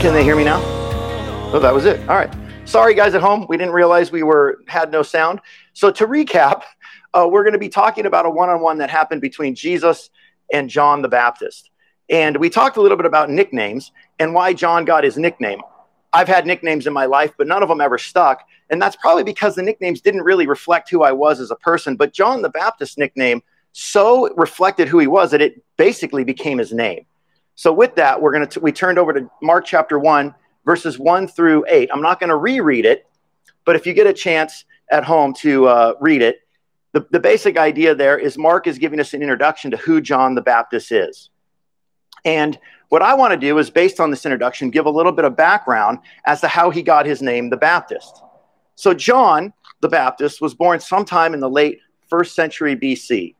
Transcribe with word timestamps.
Can 0.00 0.14
they 0.14 0.24
hear 0.24 0.34
me 0.34 0.44
now? 0.44 0.62
Oh, 1.52 1.58
that 1.60 1.74
was 1.74 1.84
it. 1.84 2.00
All 2.08 2.16
right. 2.16 2.34
Sorry, 2.64 2.94
guys 2.94 3.14
at 3.14 3.20
home. 3.20 3.44
We 3.50 3.58
didn't 3.58 3.74
realize 3.74 4.10
we 4.10 4.22
were 4.22 4.64
had 4.66 4.90
no 4.90 5.02
sound. 5.02 5.42
So 5.74 5.90
to 5.90 6.06
recap, 6.06 6.62
uh, 7.12 7.28
we're 7.30 7.42
going 7.42 7.52
to 7.52 7.58
be 7.58 7.68
talking 7.68 8.06
about 8.06 8.24
a 8.24 8.30
one-on-one 8.30 8.78
that 8.78 8.88
happened 8.88 9.20
between 9.20 9.54
Jesus 9.54 10.08
and 10.50 10.70
John 10.70 11.02
the 11.02 11.08
Baptist, 11.08 11.68
and 12.08 12.38
we 12.38 12.48
talked 12.48 12.78
a 12.78 12.80
little 12.80 12.96
bit 12.96 13.04
about 13.04 13.28
nicknames 13.28 13.92
and 14.18 14.32
why 14.32 14.54
John 14.54 14.86
got 14.86 15.04
his 15.04 15.18
nickname. 15.18 15.60
I've 16.14 16.28
had 16.28 16.46
nicknames 16.46 16.86
in 16.86 16.94
my 16.94 17.04
life, 17.04 17.34
but 17.36 17.46
none 17.46 17.62
of 17.62 17.68
them 17.68 17.82
ever 17.82 17.98
stuck, 17.98 18.42
and 18.70 18.80
that's 18.80 18.96
probably 18.96 19.22
because 19.22 19.54
the 19.54 19.62
nicknames 19.62 20.00
didn't 20.00 20.22
really 20.22 20.46
reflect 20.46 20.88
who 20.88 21.02
I 21.02 21.12
was 21.12 21.40
as 21.40 21.50
a 21.50 21.56
person. 21.56 21.96
But 21.96 22.14
John 22.14 22.40
the 22.40 22.48
Baptist 22.48 22.96
nickname 22.96 23.42
so 23.72 24.32
reflected 24.34 24.88
who 24.88 24.98
he 24.98 25.06
was 25.06 25.30
that 25.32 25.42
it 25.42 25.62
basically 25.76 26.24
became 26.24 26.56
his 26.56 26.72
name. 26.72 27.04
So 27.60 27.74
with 27.74 27.96
that, 27.96 28.22
we're 28.22 28.32
going 28.32 28.48
to 28.48 28.60
we 28.60 28.72
turned 28.72 28.98
over 28.98 29.12
to 29.12 29.30
Mark 29.42 29.66
chapter 29.66 29.98
1 29.98 30.34
verses 30.64 30.98
1 30.98 31.28
through 31.28 31.66
8. 31.68 31.90
I'm 31.92 32.00
not 32.00 32.18
going 32.18 32.30
to 32.30 32.36
reread 32.36 32.86
it, 32.86 33.06
but 33.66 33.76
if 33.76 33.84
you 33.84 33.92
get 33.92 34.06
a 34.06 34.14
chance 34.14 34.64
at 34.90 35.04
home 35.04 35.34
to 35.40 35.66
uh, 35.66 35.92
read 36.00 36.22
it, 36.22 36.40
the, 36.92 37.06
the 37.10 37.20
basic 37.20 37.58
idea 37.58 37.94
there 37.94 38.18
is 38.18 38.38
Mark 38.38 38.66
is 38.66 38.78
giving 38.78 38.98
us 38.98 39.12
an 39.12 39.20
introduction 39.20 39.70
to 39.72 39.76
who 39.76 40.00
John 40.00 40.34
the 40.34 40.40
Baptist 40.40 40.90
is. 40.90 41.28
And 42.24 42.58
what 42.88 43.02
I 43.02 43.12
want 43.12 43.32
to 43.32 43.36
do 43.36 43.58
is, 43.58 43.68
based 43.68 44.00
on 44.00 44.10
this 44.10 44.24
introduction, 44.24 44.70
give 44.70 44.86
a 44.86 44.90
little 44.90 45.12
bit 45.12 45.26
of 45.26 45.36
background 45.36 45.98
as 46.24 46.40
to 46.40 46.48
how 46.48 46.70
he 46.70 46.80
got 46.80 47.04
his 47.04 47.20
name, 47.20 47.50
the 47.50 47.58
Baptist. 47.58 48.22
So, 48.76 48.94
John 48.94 49.52
the 49.82 49.88
Baptist 49.90 50.40
was 50.40 50.54
born 50.54 50.80
sometime 50.80 51.34
in 51.34 51.40
the 51.40 51.50
late 51.50 51.80
first 52.08 52.34
century 52.34 52.74
BC, 52.74 53.34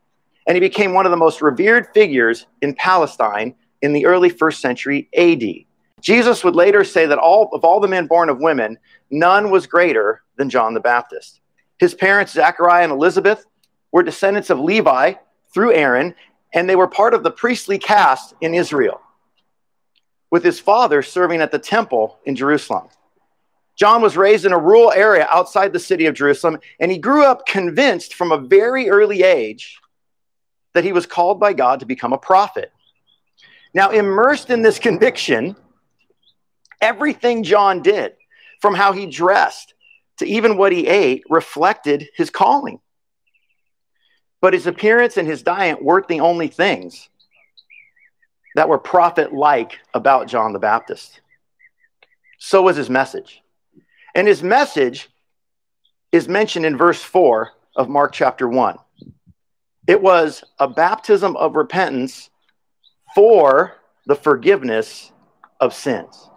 and 0.47 0.57
he 0.57 0.61
became 0.61 0.93
one 0.93 1.07
of 1.07 1.11
the 1.11 1.17
most 1.17 1.41
revered 1.41 1.87
figures 1.95 2.45
in 2.61 2.75
Palestine 2.75 3.55
in 3.83 3.93
the 3.93 4.07
early 4.07 4.29
first 4.29 4.61
century 4.61 5.09
AD. 5.17 5.67
Jesus 6.01 6.43
would 6.45 6.55
later 6.55 6.85
say 6.85 7.07
that 7.07 7.19
all 7.19 7.51
of 7.53 7.65
all 7.65 7.81
the 7.81 7.89
men 7.89 8.07
born 8.07 8.29
of 8.29 8.41
women, 8.41 8.79
none 9.11 9.51
was 9.51 9.67
greater 9.67 10.23
than 10.37 10.51
John 10.51 10.75
the 10.75 10.81
Baptist. 10.81 11.41
His 11.79 11.95
parents, 11.95 12.33
Zachariah 12.33 12.85
and 12.85 12.93
Elizabeth, 12.93 13.45
were 13.93 14.03
descendants 14.03 14.51
of 14.51 14.61
Levi 14.61 15.15
through 15.53 15.73
Aaron, 15.73 16.15
and 16.53 16.69
they 16.69 16.77
were 16.77 16.89
part 16.89 17.15
of 17.15 17.23
the 17.23 17.31
priestly 17.31 17.79
caste 17.79 18.35
in 18.41 18.55
Israel, 18.55 19.01
with 20.31 20.45
his 20.45 20.61
father 20.61 21.03
serving 21.03 21.41
at 21.41 21.53
the 21.53 21.59
temple 21.59 22.19
in 22.25 22.37
Jerusalem. 22.37 22.89
John 23.77 24.03
was 24.03 24.17
raised 24.17 24.45
in 24.45 24.53
a 24.53 24.59
rural 24.59 24.93
area 24.93 25.27
outside 25.31 25.73
the 25.73 25.79
city 25.79 26.07
of 26.07 26.15
Jerusalem, 26.15 26.59
and 26.79 26.91
he 26.91 26.99
grew 26.99 27.25
up 27.25 27.47
convinced 27.47 28.15
from 28.15 28.31
a 28.31 28.39
very 28.39 28.91
early 28.91 29.23
age 29.23 29.79
that 30.75 30.85
he 30.85 30.93
was 30.93 31.07
called 31.07 31.41
by 31.41 31.53
God 31.53 31.81
to 31.81 31.87
become 31.87 32.13
a 32.13 32.19
prophet. 32.19 32.73
Now, 33.73 33.91
immersed 33.91 34.51
in 34.51 34.63
this 34.63 34.79
conviction, 34.79 35.57
everything 36.81 37.45
John 37.45 37.83
did, 37.83 38.15
from 38.61 38.75
how 38.75 38.93
he 38.93 39.07
dressed 39.07 39.75
to 40.19 40.27
even 40.27 40.57
what 40.57 40.73
he 40.73 40.87
ate, 40.87 41.25
reflected 41.31 42.09
his 42.15 42.31
calling. 42.31 42.81
But 44.41 44.55
his 44.55 44.67
appearance 44.67 45.17
and 45.17 45.29
his 45.29 45.43
diet 45.43 45.83
weren't 45.83 46.09
the 46.09 46.21
only 46.21 46.49
things 46.49 47.09
that 48.55 48.69
were 48.69 48.79
prophet 48.79 49.33
like 49.33 49.79
about 49.95 50.29
John 50.29 50.53
the 50.53 50.59
Baptist. 50.59 51.21
So 52.39 52.63
was 52.63 52.77
his 52.77 52.91
message. 52.91 53.43
And 54.15 54.27
his 54.27 54.43
message 54.43 55.09
is 56.11 56.29
mentioned 56.29 56.67
in 56.67 56.77
verse 56.77 57.03
4 57.03 57.51
of 57.77 57.89
Mark 57.89 58.13
chapter 58.13 58.49
1. 58.49 58.77
It 59.87 60.03
was 60.03 60.43
a 60.59 60.67
baptism 60.67 61.37
of 61.37 61.55
repentance 61.55 62.31
for 63.15 63.77
the 64.07 64.15
forgiveness 64.15 65.13
of 65.61 65.75
sins. 65.75 66.31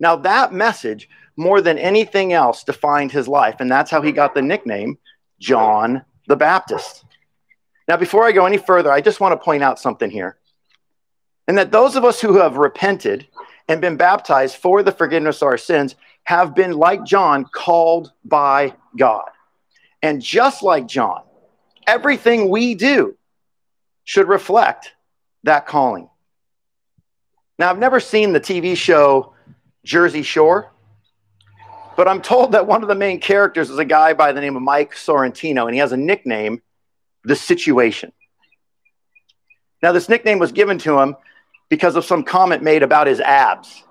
Now, 0.00 0.16
that 0.16 0.52
message, 0.52 1.08
more 1.36 1.60
than 1.60 1.78
anything 1.78 2.32
else, 2.32 2.64
defined 2.64 3.12
his 3.12 3.28
life, 3.28 3.56
and 3.60 3.70
that's 3.70 3.90
how 3.90 4.02
he 4.02 4.12
got 4.12 4.34
the 4.34 4.42
nickname 4.42 4.98
John 5.40 6.04
the 6.26 6.36
Baptist. 6.36 7.04
Now, 7.86 7.96
before 7.96 8.24
I 8.24 8.32
go 8.32 8.46
any 8.46 8.56
further, 8.56 8.90
I 8.90 9.00
just 9.00 9.20
want 9.20 9.38
to 9.38 9.44
point 9.44 9.62
out 9.62 9.78
something 9.78 10.10
here. 10.10 10.38
And 11.46 11.58
that 11.58 11.70
those 11.70 11.96
of 11.96 12.04
us 12.04 12.20
who 12.20 12.38
have 12.38 12.56
repented 12.56 13.26
and 13.68 13.80
been 13.80 13.96
baptized 13.96 14.56
for 14.56 14.82
the 14.82 14.92
forgiveness 14.92 15.42
of 15.42 15.48
our 15.48 15.58
sins 15.58 15.94
have 16.24 16.54
been, 16.54 16.72
like 16.72 17.04
John, 17.04 17.44
called 17.44 18.12
by 18.24 18.74
God. 18.96 19.28
And 20.02 20.22
just 20.22 20.62
like 20.62 20.86
John, 20.86 21.22
everything 21.86 22.48
we 22.48 22.74
do 22.74 23.16
should 24.04 24.28
reflect 24.28 24.93
that 25.44 25.66
calling. 25.66 26.08
Now, 27.58 27.70
I've 27.70 27.78
never 27.78 28.00
seen 28.00 28.32
the 28.32 28.40
TV 28.40 28.76
show 28.76 29.34
Jersey 29.84 30.22
Shore, 30.22 30.72
but 31.96 32.08
I'm 32.08 32.20
told 32.20 32.52
that 32.52 32.66
one 32.66 32.82
of 32.82 32.88
the 32.88 32.94
main 32.94 33.20
characters 33.20 33.70
is 33.70 33.78
a 33.78 33.84
guy 33.84 34.12
by 34.14 34.32
the 34.32 34.40
name 34.40 34.56
of 34.56 34.62
Mike 34.62 34.94
Sorrentino, 34.94 35.66
and 35.66 35.74
he 35.74 35.78
has 35.78 35.92
a 35.92 35.96
nickname, 35.96 36.60
The 37.22 37.36
Situation. 37.36 38.12
Now, 39.82 39.92
this 39.92 40.08
nickname 40.08 40.38
was 40.38 40.50
given 40.50 40.78
to 40.78 40.98
him 40.98 41.14
because 41.68 41.94
of 41.94 42.04
some 42.04 42.24
comment 42.24 42.62
made 42.62 42.82
about 42.82 43.06
his 43.06 43.20
abs. 43.20 43.84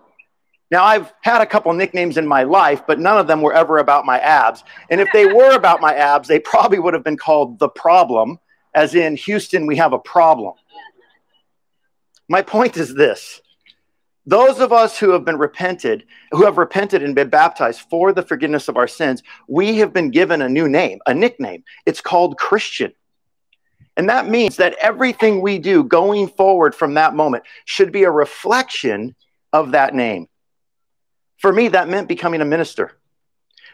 Now, 0.71 0.83
I've 0.83 1.13
had 1.21 1.41
a 1.41 1.45
couple 1.45 1.71
nicknames 1.73 2.17
in 2.17 2.25
my 2.25 2.43
life, 2.43 2.81
but 2.87 2.99
none 2.99 3.19
of 3.19 3.27
them 3.27 3.41
were 3.41 3.53
ever 3.53 3.77
about 3.77 4.05
my 4.05 4.17
abs. 4.19 4.63
And 4.89 4.99
if 4.99 5.07
they 5.13 5.27
were 5.27 5.55
about 5.55 5.81
my 5.81 5.93
abs, 5.93 6.27
they 6.27 6.39
probably 6.39 6.79
would 6.79 6.95
have 6.95 7.03
been 7.03 7.17
called 7.17 7.59
The 7.59 7.69
Problem, 7.69 8.39
as 8.73 8.95
in 8.95 9.15
Houston, 9.15 9.67
we 9.67 9.77
have 9.77 9.93
a 9.93 9.99
problem. 9.99 10.55
My 12.29 12.41
point 12.41 12.77
is 12.77 12.93
this 12.93 13.41
those 14.25 14.59
of 14.59 14.71
us 14.71 14.97
who 14.97 15.11
have 15.11 15.25
been 15.25 15.37
repented, 15.37 16.05
who 16.31 16.45
have 16.45 16.57
repented 16.57 17.03
and 17.03 17.13
been 17.13 17.29
baptized 17.29 17.81
for 17.89 18.13
the 18.13 18.21
forgiveness 18.21 18.69
of 18.69 18.77
our 18.77 18.87
sins, 18.87 19.21
we 19.47 19.77
have 19.77 19.91
been 19.91 20.11
given 20.11 20.41
a 20.41 20.47
new 20.47 20.69
name, 20.69 20.99
a 21.05 21.13
nickname. 21.13 21.63
It's 21.85 21.99
called 21.99 22.37
Christian. 22.37 22.93
And 23.97 24.09
that 24.09 24.27
means 24.27 24.57
that 24.57 24.75
everything 24.81 25.41
we 25.41 25.59
do 25.59 25.83
going 25.83 26.29
forward 26.29 26.73
from 26.73 26.93
that 26.93 27.13
moment 27.13 27.43
should 27.65 27.91
be 27.91 28.03
a 28.03 28.11
reflection 28.11 29.15
of 29.51 29.71
that 29.71 29.93
name. 29.93 30.27
For 31.37 31.51
me, 31.51 31.67
that 31.69 31.89
meant 31.89 32.07
becoming 32.07 32.41
a 32.41 32.45
minister. 32.45 32.97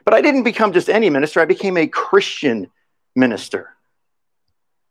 But 0.03 0.15
I 0.15 0.21
didn't 0.21 0.43
become 0.43 0.73
just 0.73 0.89
any 0.89 1.09
minister, 1.09 1.39
I 1.39 1.45
became 1.45 1.77
a 1.77 1.87
Christian 1.87 2.71
minister. 3.15 3.69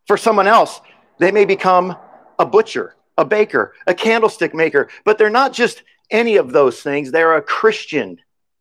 For 0.06 0.16
someone 0.16 0.46
else, 0.46 0.80
they 1.18 1.32
may 1.32 1.44
become 1.44 1.96
a 2.38 2.46
butcher, 2.46 2.94
a 3.18 3.24
baker, 3.24 3.74
a 3.86 3.92
candlestick 3.92 4.54
maker, 4.54 4.88
but 5.04 5.18
they're 5.18 5.28
not 5.28 5.52
just 5.52 5.82
any 6.10 6.36
of 6.36 6.52
those 6.52 6.80
things, 6.80 7.10
they're 7.10 7.36
a 7.36 7.42
Christian 7.42 8.18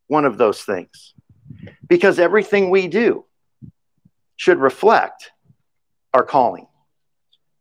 one 0.08 0.26
of 0.26 0.38
those 0.38 0.62
things. 0.62 1.14
Because 1.88 2.20
everything 2.20 2.70
we 2.70 2.88
do 2.88 3.24
should 4.36 4.60
reflect 4.60 5.32
our 6.14 6.24
calling. 6.24 6.68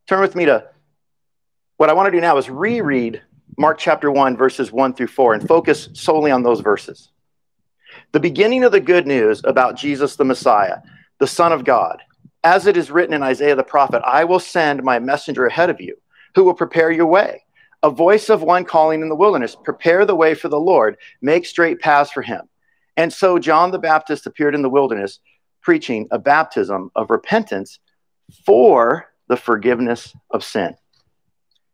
Turn 0.08 0.20
with 0.20 0.34
me 0.34 0.46
to 0.46 0.68
what 1.76 1.90
I 1.90 1.92
want 1.92 2.06
to 2.06 2.12
do 2.12 2.20
now 2.20 2.38
is 2.38 2.48
reread 2.48 3.22
Mark 3.58 3.78
chapter 3.78 4.10
1, 4.10 4.36
verses 4.36 4.72
1 4.72 4.94
through 4.94 5.06
4, 5.08 5.34
and 5.34 5.46
focus 5.46 5.88
solely 5.92 6.30
on 6.30 6.42
those 6.42 6.60
verses. 6.60 7.10
The 8.12 8.20
beginning 8.20 8.64
of 8.64 8.72
the 8.72 8.80
good 8.80 9.06
news 9.06 9.40
about 9.44 9.76
Jesus 9.76 10.16
the 10.16 10.24
Messiah, 10.24 10.78
the 11.18 11.26
Son 11.26 11.52
of 11.52 11.64
God, 11.64 12.02
as 12.44 12.66
it 12.66 12.76
is 12.76 12.90
written 12.90 13.14
in 13.14 13.22
Isaiah 13.22 13.56
the 13.56 13.64
prophet, 13.64 14.02
I 14.04 14.24
will 14.24 14.38
send 14.38 14.82
my 14.82 14.98
messenger 14.98 15.46
ahead 15.46 15.70
of 15.70 15.80
you, 15.80 15.96
who 16.34 16.44
will 16.44 16.54
prepare 16.54 16.90
your 16.90 17.06
way. 17.06 17.44
A 17.82 17.90
voice 17.90 18.28
of 18.30 18.42
one 18.42 18.64
calling 18.64 19.02
in 19.02 19.08
the 19.08 19.14
wilderness, 19.14 19.56
prepare 19.62 20.04
the 20.04 20.16
way 20.16 20.34
for 20.34 20.48
the 20.48 20.58
Lord, 20.60 20.96
make 21.20 21.46
straight 21.46 21.80
paths 21.80 22.10
for 22.10 22.22
him. 22.22 22.42
And 22.96 23.12
so 23.12 23.38
John 23.38 23.70
the 23.70 23.78
Baptist 23.78 24.26
appeared 24.26 24.54
in 24.54 24.62
the 24.62 24.70
wilderness, 24.70 25.20
preaching 25.60 26.08
a 26.10 26.18
baptism 26.18 26.90
of 26.96 27.10
repentance 27.10 27.78
for 28.44 29.06
the 29.28 29.36
forgiveness 29.36 30.14
of 30.30 30.42
sin. 30.42 30.74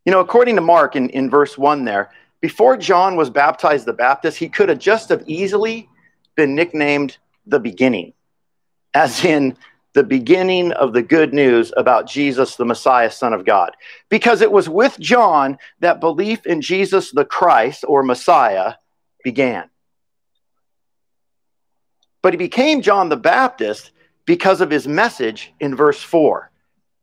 You 0.05 0.13
know, 0.13 0.21
according 0.21 0.57
to 0.57 0.63
Mark 0.63 0.97
in, 0.97 1.09
in 1.11 1.31
verse 1.31 1.57
1 1.57 1.85
there, 1.85 2.11
before 2.41 2.77
John 2.77 3.15
was 3.15 3.31
baptized 3.31 3.87
the 3.87 3.93
Baptist, 3.93 4.37
he 4.37 4.49
could 4.49 4.69
have 4.69 4.81
just 4.81 5.09
have 5.11 5.23
easily 5.27 5.89
been 6.35 6.55
nicknamed 6.57 7.19
the 7.47 7.61
beginning, 7.61 8.15
as 8.95 9.25
in 9.25 9.57
the 9.95 10.03
beginning 10.03 10.73
of 10.73 10.93
the 10.93 11.03
good 11.03 11.35
news 11.35 11.73
about 11.77 12.07
Jesus, 12.07 12.57
the 12.57 12.65
Messiah, 12.65 13.11
Son 13.11 13.33
of 13.33 13.45
God. 13.45 13.73
Because 14.09 14.41
it 14.41 14.51
was 14.51 14.69
with 14.69 14.99
John 14.99 15.59
that 15.81 16.01
belief 16.01 16.47
in 16.47 16.61
Jesus 16.61 17.11
the 17.11 17.25
Christ 17.25 17.85
or 17.87 18.03
Messiah 18.03 18.75
began. 19.23 19.69
But 22.23 22.33
he 22.33 22.39
became 22.39 22.81
John 22.81 23.09
the 23.09 23.17
Baptist 23.17 23.91
because 24.25 24.61
of 24.61 24.71
his 24.71 24.87
message 24.87 25.53
in 25.61 25.75
verse 25.75 26.01
4 26.01 26.53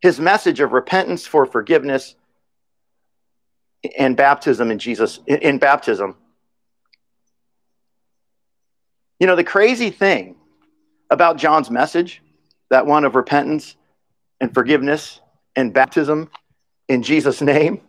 his 0.01 0.19
message 0.19 0.59
of 0.59 0.71
repentance 0.71 1.27
for 1.27 1.45
forgiveness 1.45 2.15
and 3.97 4.15
baptism 4.15 4.71
in 4.71 4.80
Jesus, 4.80 5.19
in, 5.25 5.57
baptism. 5.57 6.15
You 9.19 9.27
know, 9.27 9.35
the 9.35 9.44
crazy 9.44 9.89
thing 9.89 10.35
about 11.09 11.38
John's 11.38 11.69
message, 11.69 12.21
that 12.69 12.86
one 12.86 13.06
of 13.06 13.16
repentance 13.16 13.75
and 14.39 14.54
forgiveness 14.54 15.19
and 15.56 15.74
baptism 15.74 16.30
in 16.88 17.04
Jesus' 17.04 17.42
name, 17.42 17.81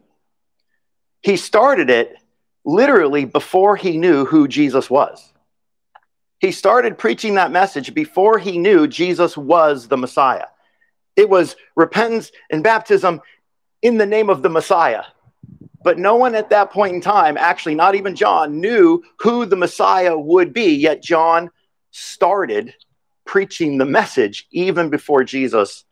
he 1.22 1.36
started 1.36 1.90
it 1.90 2.16
literally 2.64 3.24
before 3.24 3.76
he 3.76 3.96
knew 3.96 4.24
who 4.24 4.48
Jesus 4.48 4.90
was. 4.90 5.32
He 6.38 6.52
started 6.52 6.98
preaching 6.98 7.34
that 7.34 7.50
message 7.50 7.92
before 7.92 8.38
he 8.38 8.58
knew 8.58 8.86
Jesus 8.86 9.36
was 9.36 9.88
the 9.88 9.98
Messiah. 9.98 10.46
It 11.16 11.28
was 11.28 11.56
repentance 11.76 12.32
and 12.50 12.62
baptism 12.62 13.20
in 13.82 13.98
the 13.98 14.06
name 14.06 14.30
of 14.30 14.42
the 14.42 14.48
Messiah. 14.48 15.02
But 15.82 15.98
no 15.98 16.16
one 16.16 16.34
at 16.34 16.50
that 16.50 16.70
point 16.70 16.94
in 16.94 17.00
time, 17.00 17.36
actually, 17.38 17.74
not 17.74 17.94
even 17.94 18.14
John, 18.14 18.60
knew 18.60 19.02
who 19.18 19.46
the 19.46 19.56
Messiah 19.56 20.16
would 20.16 20.52
be. 20.52 20.74
Yet 20.74 21.02
John 21.02 21.50
started 21.90 22.74
preaching 23.30 23.78
the 23.78 23.84
message 23.86 24.48
even 24.50 24.90
before 24.90 25.22
Jesus 25.22 25.84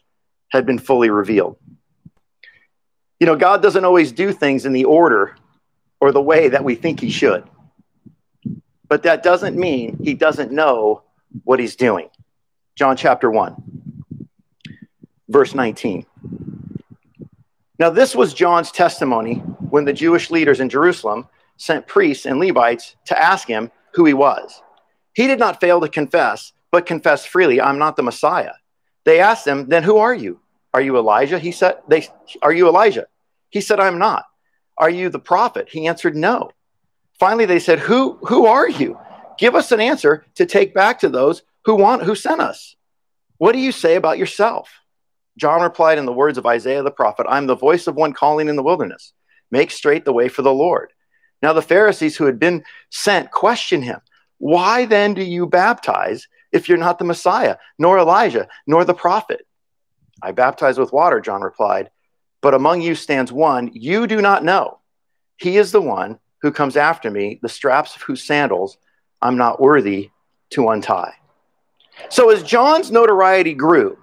had 0.48 0.66
been 0.66 0.80
fully 0.80 1.08
revealed. 1.08 1.56
You 3.20 3.28
know, 3.28 3.36
God 3.36 3.62
doesn't 3.62 3.84
always 3.84 4.10
do 4.10 4.32
things 4.32 4.66
in 4.66 4.72
the 4.72 4.86
order 4.86 5.36
or 6.00 6.10
the 6.10 6.20
way 6.20 6.48
that 6.48 6.64
we 6.64 6.74
think 6.74 6.98
he 6.98 7.10
should. 7.10 7.44
But 8.88 9.04
that 9.04 9.22
doesn't 9.22 9.56
mean 9.56 10.00
he 10.02 10.14
doesn't 10.14 10.50
know 10.50 11.04
what 11.44 11.60
he's 11.60 11.76
doing. 11.76 12.10
John 12.74 12.96
chapter 12.96 13.30
1, 13.30 13.54
verse 15.28 15.54
19. 15.54 16.06
Now, 17.78 17.90
this 17.90 18.16
was 18.16 18.34
John's 18.34 18.72
testimony 18.72 19.36
when 19.70 19.84
the 19.84 19.92
Jewish 19.92 20.32
leaders 20.32 20.58
in 20.58 20.68
Jerusalem 20.68 21.28
sent 21.56 21.86
priests 21.86 22.26
and 22.26 22.40
Levites 22.40 22.96
to 23.04 23.16
ask 23.16 23.46
him 23.46 23.70
who 23.94 24.04
he 24.06 24.14
was. 24.14 24.60
He 25.14 25.28
did 25.28 25.38
not 25.38 25.60
fail 25.60 25.80
to 25.80 25.88
confess, 25.88 26.52
but 26.70 26.86
confess 26.86 27.24
freely, 27.24 27.60
I'm 27.60 27.78
not 27.78 27.96
the 27.96 28.02
Messiah. 28.02 28.52
They 29.04 29.20
asked 29.20 29.46
him, 29.46 29.68
Then 29.68 29.82
who 29.82 29.98
are 29.98 30.14
you? 30.14 30.40
Are 30.74 30.80
you 30.80 30.96
Elijah? 30.96 31.38
He 31.38 31.52
said, 31.52 31.78
they, 31.88 32.06
Are 32.42 32.52
you 32.52 32.68
Elijah? 32.68 33.06
He 33.50 33.60
said, 33.60 33.80
I'm 33.80 33.98
not. 33.98 34.24
Are 34.76 34.90
you 34.90 35.08
the 35.08 35.18
prophet? 35.18 35.68
He 35.70 35.86
answered, 35.86 36.16
No. 36.16 36.50
Finally, 37.18 37.46
they 37.46 37.58
said, 37.58 37.78
Who, 37.78 38.18
who 38.22 38.46
are 38.46 38.68
you? 38.68 38.98
Give 39.38 39.54
us 39.54 39.72
an 39.72 39.80
answer 39.80 40.26
to 40.34 40.46
take 40.46 40.74
back 40.74 41.00
to 41.00 41.08
those 41.08 41.42
who 41.64 41.76
want 41.76 42.02
who 42.02 42.14
sent 42.14 42.40
us. 42.40 42.76
What 43.38 43.52
do 43.52 43.58
you 43.58 43.72
say 43.72 43.96
about 43.96 44.18
yourself? 44.18 44.70
John 45.36 45.62
replied 45.62 45.98
in 45.98 46.06
the 46.06 46.12
words 46.12 46.36
of 46.36 46.46
Isaiah 46.46 46.82
the 46.82 46.90
prophet, 46.90 47.26
I'm 47.28 47.46
the 47.46 47.56
voice 47.56 47.86
of 47.86 47.94
one 47.94 48.12
calling 48.12 48.48
in 48.48 48.56
the 48.56 48.62
wilderness. 48.62 49.12
Make 49.50 49.70
straight 49.70 50.04
the 50.04 50.12
way 50.12 50.28
for 50.28 50.42
the 50.42 50.52
Lord. 50.52 50.92
Now 51.40 51.52
the 51.52 51.62
Pharisees 51.62 52.16
who 52.16 52.24
had 52.24 52.40
been 52.40 52.64
sent 52.90 53.30
questioned 53.30 53.84
him, 53.84 54.00
Why 54.38 54.84
then 54.84 55.14
do 55.14 55.22
you 55.22 55.46
baptize 55.46 56.26
if 56.52 56.68
you're 56.68 56.78
not 56.78 56.98
the 56.98 57.04
Messiah, 57.04 57.56
nor 57.78 57.98
Elijah, 57.98 58.48
nor 58.66 58.84
the 58.84 58.94
prophet? 58.94 59.46
I 60.22 60.32
baptize 60.32 60.78
with 60.78 60.92
water, 60.92 61.20
John 61.20 61.42
replied, 61.42 61.90
but 62.40 62.54
among 62.54 62.82
you 62.82 62.94
stands 62.94 63.32
one 63.32 63.70
you 63.72 64.06
do 64.06 64.20
not 64.20 64.44
know. 64.44 64.78
He 65.36 65.56
is 65.56 65.72
the 65.72 65.80
one 65.80 66.18
who 66.42 66.52
comes 66.52 66.76
after 66.76 67.10
me, 67.10 67.38
the 67.42 67.48
straps 67.48 67.96
of 67.96 68.02
whose 68.02 68.22
sandals 68.22 68.78
I'm 69.20 69.36
not 69.36 69.60
worthy 69.60 70.10
to 70.50 70.68
untie. 70.68 71.14
So 72.08 72.30
as 72.30 72.42
John's 72.42 72.90
notoriety 72.90 73.54
grew, 73.54 73.98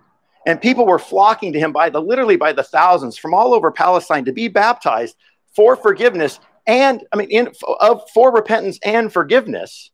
and 0.46 0.62
people 0.62 0.86
were 0.86 1.00
flocking 1.00 1.54
to 1.54 1.60
him 1.60 1.72
by 1.72 1.90
the 1.90 2.02
literally 2.02 2.36
by 2.36 2.54
the 2.54 2.64
thousands 2.64 3.18
from 3.18 3.34
all 3.34 3.54
over 3.54 3.72
Palestine 3.72 4.26
to 4.26 4.32
be 4.32 4.48
baptized 4.48 5.16
for 5.56 5.76
forgiveness 5.76 6.40
and 6.68 7.04
I 7.12 7.18
mean 7.18 7.30
in 7.30 7.52
of 7.80 8.10
for 8.12 8.32
repentance 8.32 8.80
and 8.84 9.12
forgiveness. 9.12 9.92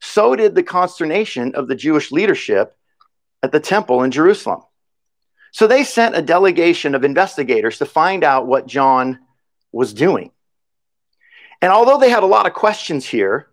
So 0.00 0.36
did 0.36 0.54
the 0.54 0.62
consternation 0.62 1.54
of 1.54 1.68
the 1.68 1.74
Jewish 1.74 2.12
leadership 2.12 2.76
at 3.42 3.52
the 3.52 3.60
temple 3.60 4.02
in 4.02 4.10
Jerusalem. 4.10 4.62
So 5.52 5.66
they 5.66 5.84
sent 5.84 6.16
a 6.16 6.22
delegation 6.22 6.94
of 6.94 7.04
investigators 7.04 7.78
to 7.78 7.86
find 7.86 8.24
out 8.24 8.46
what 8.46 8.66
John 8.66 9.18
was 9.72 9.94
doing. 9.94 10.30
And 11.60 11.72
although 11.72 11.98
they 11.98 12.10
had 12.10 12.22
a 12.22 12.26
lot 12.26 12.46
of 12.46 12.54
questions 12.54 13.06
here, 13.06 13.48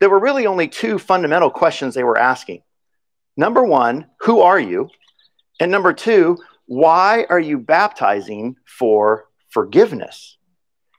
there 0.00 0.10
were 0.10 0.18
really 0.18 0.46
only 0.46 0.68
two 0.68 0.98
fundamental 0.98 1.50
questions 1.50 1.94
they 1.94 2.04
were 2.04 2.18
asking. 2.18 2.62
Number 3.36 3.64
one, 3.64 4.06
who 4.20 4.40
are 4.40 4.60
you? 4.60 4.90
And 5.60 5.70
number 5.70 5.92
two, 5.92 6.38
why 6.66 7.26
are 7.30 7.40
you 7.40 7.58
baptizing 7.58 8.56
for 8.66 9.28
forgiveness? 9.48 10.36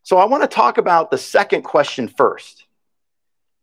So 0.03 0.17
I 0.17 0.25
want 0.25 0.43
to 0.43 0.47
talk 0.47 0.77
about 0.77 1.11
the 1.11 1.17
second 1.17 1.63
question 1.63 2.07
first. 2.07 2.66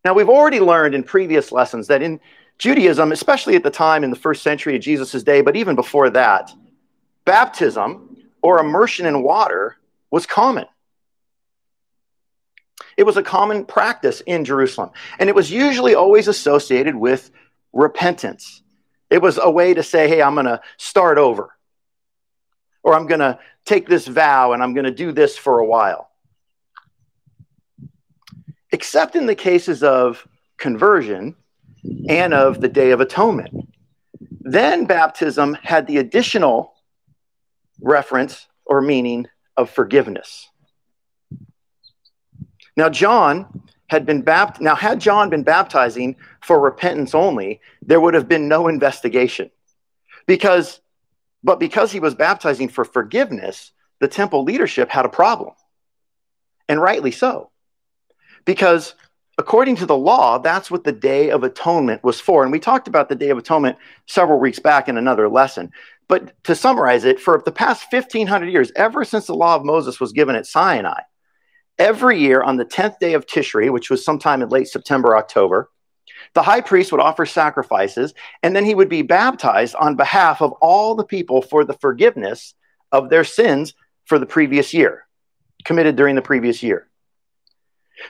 Now, 0.04 0.12
we've 0.12 0.28
already 0.28 0.60
learned 0.60 0.94
in 0.94 1.02
previous 1.02 1.50
lessons 1.50 1.86
that 1.86 2.02
in 2.02 2.20
Judaism, 2.58 3.10
especially 3.10 3.56
at 3.56 3.62
the 3.62 3.70
time 3.70 4.04
in 4.04 4.10
the 4.10 4.16
first 4.16 4.42
century 4.42 4.76
of 4.76 4.82
Jesus' 4.82 5.22
day, 5.22 5.40
but 5.40 5.56
even 5.56 5.74
before 5.74 6.10
that, 6.10 6.52
baptism 7.24 8.16
or 8.42 8.58
immersion 8.58 9.06
in 9.06 9.22
water 9.22 9.76
was 10.10 10.26
common. 10.26 10.66
It 12.96 13.04
was 13.04 13.16
a 13.16 13.22
common 13.22 13.64
practice 13.64 14.20
in 14.20 14.44
Jerusalem, 14.44 14.90
and 15.18 15.28
it 15.28 15.34
was 15.34 15.50
usually 15.50 15.94
always 15.94 16.28
associated 16.28 16.94
with 16.94 17.30
repentance. 17.72 18.62
It 19.10 19.22
was 19.22 19.38
a 19.42 19.50
way 19.50 19.74
to 19.74 19.82
say, 19.82 20.08
hey, 20.08 20.22
I'm 20.22 20.34
going 20.34 20.46
to 20.46 20.60
start 20.76 21.18
over, 21.18 21.50
or 22.82 22.94
I'm 22.94 23.06
going 23.06 23.20
to 23.20 23.38
take 23.64 23.88
this 23.88 24.06
vow 24.06 24.52
and 24.52 24.62
I'm 24.62 24.74
going 24.74 24.84
to 24.84 24.92
do 24.92 25.12
this 25.12 25.36
for 25.36 25.58
a 25.58 25.66
while. 25.66 26.10
Except 28.74 29.14
in 29.14 29.26
the 29.26 29.36
cases 29.36 29.84
of 29.84 30.26
conversion 30.56 31.36
and 32.08 32.34
of 32.34 32.60
the 32.60 32.66
Day 32.66 32.90
of 32.90 33.00
Atonement. 33.00 33.68
Then 34.40 34.84
baptism 34.84 35.54
had 35.62 35.86
the 35.86 35.98
additional 35.98 36.74
reference 37.80 38.48
or 38.66 38.80
meaning 38.80 39.28
of 39.56 39.70
forgiveness. 39.70 40.48
Now, 42.76 42.88
John 42.88 43.62
had 43.86 44.06
been 44.06 44.22
baptized. 44.22 44.62
Now, 44.62 44.74
had 44.74 45.00
John 45.00 45.30
been 45.30 45.44
baptizing 45.44 46.16
for 46.42 46.58
repentance 46.58 47.14
only, 47.14 47.60
there 47.80 48.00
would 48.00 48.14
have 48.14 48.28
been 48.28 48.48
no 48.48 48.66
investigation. 48.66 49.52
Because, 50.26 50.80
but 51.44 51.60
because 51.60 51.92
he 51.92 52.00
was 52.00 52.16
baptizing 52.16 52.68
for 52.68 52.84
forgiveness, 52.84 53.70
the 54.00 54.08
temple 54.08 54.42
leadership 54.42 54.90
had 54.90 55.04
a 55.04 55.08
problem. 55.20 55.54
And 56.68 56.82
rightly 56.82 57.12
so. 57.12 57.52
Because 58.44 58.94
according 59.38 59.76
to 59.76 59.86
the 59.86 59.96
law, 59.96 60.38
that's 60.38 60.70
what 60.70 60.84
the 60.84 60.92
Day 60.92 61.30
of 61.30 61.42
Atonement 61.42 62.04
was 62.04 62.20
for. 62.20 62.42
And 62.42 62.52
we 62.52 62.60
talked 62.60 62.88
about 62.88 63.08
the 63.08 63.14
Day 63.14 63.30
of 63.30 63.38
Atonement 63.38 63.76
several 64.06 64.38
weeks 64.38 64.58
back 64.58 64.88
in 64.88 64.96
another 64.96 65.28
lesson. 65.28 65.72
But 66.08 66.32
to 66.44 66.54
summarize 66.54 67.04
it, 67.04 67.18
for 67.18 67.42
the 67.44 67.52
past 67.52 67.90
1500 67.90 68.46
years, 68.46 68.70
ever 68.76 69.04
since 69.04 69.26
the 69.26 69.34
law 69.34 69.56
of 69.56 69.64
Moses 69.64 69.98
was 70.00 70.12
given 70.12 70.36
at 70.36 70.46
Sinai, 70.46 71.00
every 71.78 72.18
year 72.20 72.42
on 72.42 72.56
the 72.56 72.64
10th 72.64 72.98
day 72.98 73.14
of 73.14 73.26
Tishri, 73.26 73.72
which 73.72 73.90
was 73.90 74.04
sometime 74.04 74.42
in 74.42 74.48
late 74.48 74.68
September, 74.68 75.16
October, 75.16 75.70
the 76.34 76.42
high 76.42 76.60
priest 76.60 76.92
would 76.92 77.00
offer 77.00 77.26
sacrifices 77.26 78.14
and 78.42 78.54
then 78.54 78.64
he 78.64 78.74
would 78.74 78.88
be 78.88 79.02
baptized 79.02 79.74
on 79.76 79.96
behalf 79.96 80.42
of 80.42 80.52
all 80.60 80.94
the 80.94 81.04
people 81.04 81.42
for 81.42 81.64
the 81.64 81.74
forgiveness 81.74 82.54
of 82.92 83.10
their 83.10 83.24
sins 83.24 83.74
for 84.04 84.18
the 84.18 84.26
previous 84.26 84.74
year, 84.74 85.06
committed 85.64 85.96
during 85.96 86.14
the 86.14 86.22
previous 86.22 86.62
year. 86.62 86.88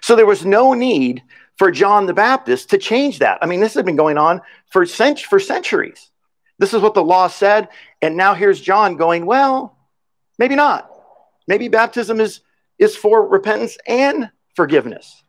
So 0.01 0.17
there 0.17 0.27
was 0.27 0.45
no 0.45 0.75
need 0.75 1.23
for 1.57 1.71
John 1.71 2.07
the 2.07 2.15
Baptist 2.15 2.71
to 2.71 2.79
change 2.79 3.21
that. 3.21 3.39
I 3.43 3.47
mean, 3.47 3.61
this 3.61 3.75
had 3.75 3.85
been 3.85 3.97
going 3.97 4.19
on 4.19 4.41
for, 4.71 4.85
cent- 4.87 5.21
for 5.21 5.39
centuries. 5.39 6.11
This 6.59 6.75
is 6.75 6.83
what 6.83 6.95
the 6.95 7.05
law 7.05 7.29
said. 7.29 7.69
And 8.03 8.17
now 8.17 8.35
here's 8.35 8.61
John 8.61 8.97
going, 8.97 9.27
well, 9.27 9.77
maybe 10.39 10.55
not. 10.55 10.91
Maybe 11.47 11.69
baptism 11.69 12.21
is, 12.21 12.41
is 12.79 12.97
for 12.97 13.27
repentance 13.27 13.77
and 13.87 14.31
forgiveness. 14.57 15.23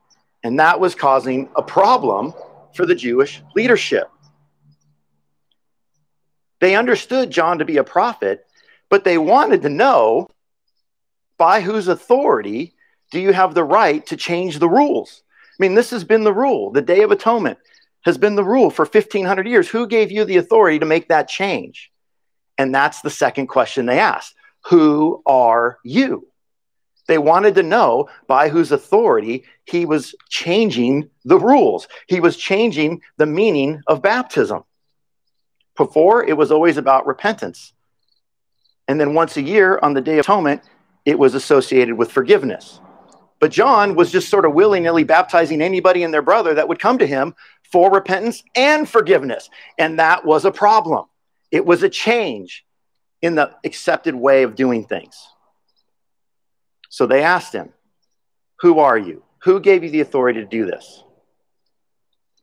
And 0.44 0.60
that 0.60 0.80
was 0.80 0.96
causing 0.96 1.50
a 1.56 1.64
problem 1.64 2.34
for 2.74 2.86
the 2.86 2.96
Jewish 2.96 3.42
leadership. 3.56 4.10
They 6.60 6.76
understood 6.76 7.32
John 7.32 7.60
to 7.60 7.66
be 7.66 7.78
a 7.78 7.84
prophet, 7.84 8.46
but 8.90 9.04
they 9.04 9.18
wanted 9.18 9.64
to 9.64 9.70
know 9.70 10.30
by 11.38 11.62
whose 11.62 11.88
authority 11.88 12.76
do 13.12 13.20
you 13.20 13.34
have 13.34 13.54
the 13.54 13.64
right 13.64 14.06
to 14.08 14.18
change 14.18 14.60
the 14.60 14.70
rules? 14.70 15.24
I 15.58 15.64
mean, 15.64 15.74
this 15.74 15.92
has 15.92 16.04
been 16.04 16.24
the 16.24 16.34
rule. 16.34 16.72
The 16.72 16.82
Day 16.82 17.02
of 17.02 17.12
Atonement 17.12 17.58
has 18.04 18.18
been 18.18 18.36
the 18.36 18.44
rule 18.44 18.70
for 18.70 18.86
1500 18.86 19.48
years. 19.48 19.70
Who 19.70 19.88
gave 19.88 20.12
you 20.12 20.26
the 20.26 20.38
authority 20.38 20.80
to 20.80 20.86
make 20.86 21.08
that 21.08 21.28
change? 21.28 21.92
And 22.58 22.74
that's 22.74 23.02
the 23.02 23.10
second 23.10 23.48
question 23.48 23.86
they 23.86 24.00
asked 24.00 24.36
Who 24.66 25.22
are 25.26 25.78
you? 25.84 26.28
They 27.08 27.18
wanted 27.18 27.56
to 27.56 27.64
know 27.64 28.10
by 28.28 28.50
whose 28.50 28.72
authority 28.72 29.46
he 29.66 29.86
was 29.86 30.16
changing 30.30 31.10
the 31.24 31.40
rules. 31.40 31.88
He 32.08 32.20
was 32.20 32.36
changing 32.36 33.02
the 33.18 33.28
meaning 33.28 33.82
of 33.88 34.02
baptism. 34.02 34.64
Before, 35.78 36.24
it 36.24 36.36
was 36.36 36.52
always 36.52 36.78
about 36.78 37.06
repentance. 37.06 37.74
And 38.88 39.00
then 39.00 39.14
once 39.14 39.38
a 39.38 39.42
year 39.42 39.80
on 39.82 39.94
the 39.94 40.02
Day 40.02 40.20
of 40.20 40.26
Atonement, 40.26 40.62
it 41.06 41.20
was 41.20 41.36
associated 41.36 41.96
with 41.96 42.12
forgiveness. 42.12 42.80
But 43.40 43.52
John 43.52 43.96
was 43.96 44.12
just 44.12 44.30
sort 44.30 44.46
of 44.46 44.54
willy 44.54 44.80
nilly 44.80 45.04
baptizing 45.04 45.62
anybody 45.62 46.04
and 46.04 46.14
their 46.14 46.22
brother 46.22 46.54
that 46.54 46.68
would 46.68 46.80
come 46.80 46.98
to 47.00 47.08
him 47.08 47.36
for 47.72 47.92
repentance 47.92 48.44
and 48.56 48.88
forgiveness. 48.88 49.50
And 49.78 50.00
that 50.00 50.26
was 50.26 50.46
a 50.46 50.52
problem. 50.52 51.06
It 51.52 51.66
was 51.66 51.84
a 51.84 51.90
change 51.90 52.66
in 53.22 53.36
the 53.36 53.52
accepted 53.64 54.16
way 54.16 54.44
of 54.44 54.56
doing 54.56 54.86
things. 54.86 55.28
So 56.90 57.06
they 57.06 57.24
asked 57.24 57.54
him, 57.54 57.70
Who 58.62 58.80
are 58.80 58.98
you? 58.98 59.24
Who 59.44 59.60
gave 59.60 59.84
you 59.84 59.90
the 59.90 60.02
authority 60.02 60.40
to 60.42 60.46
do 60.46 60.66
this? 60.66 61.04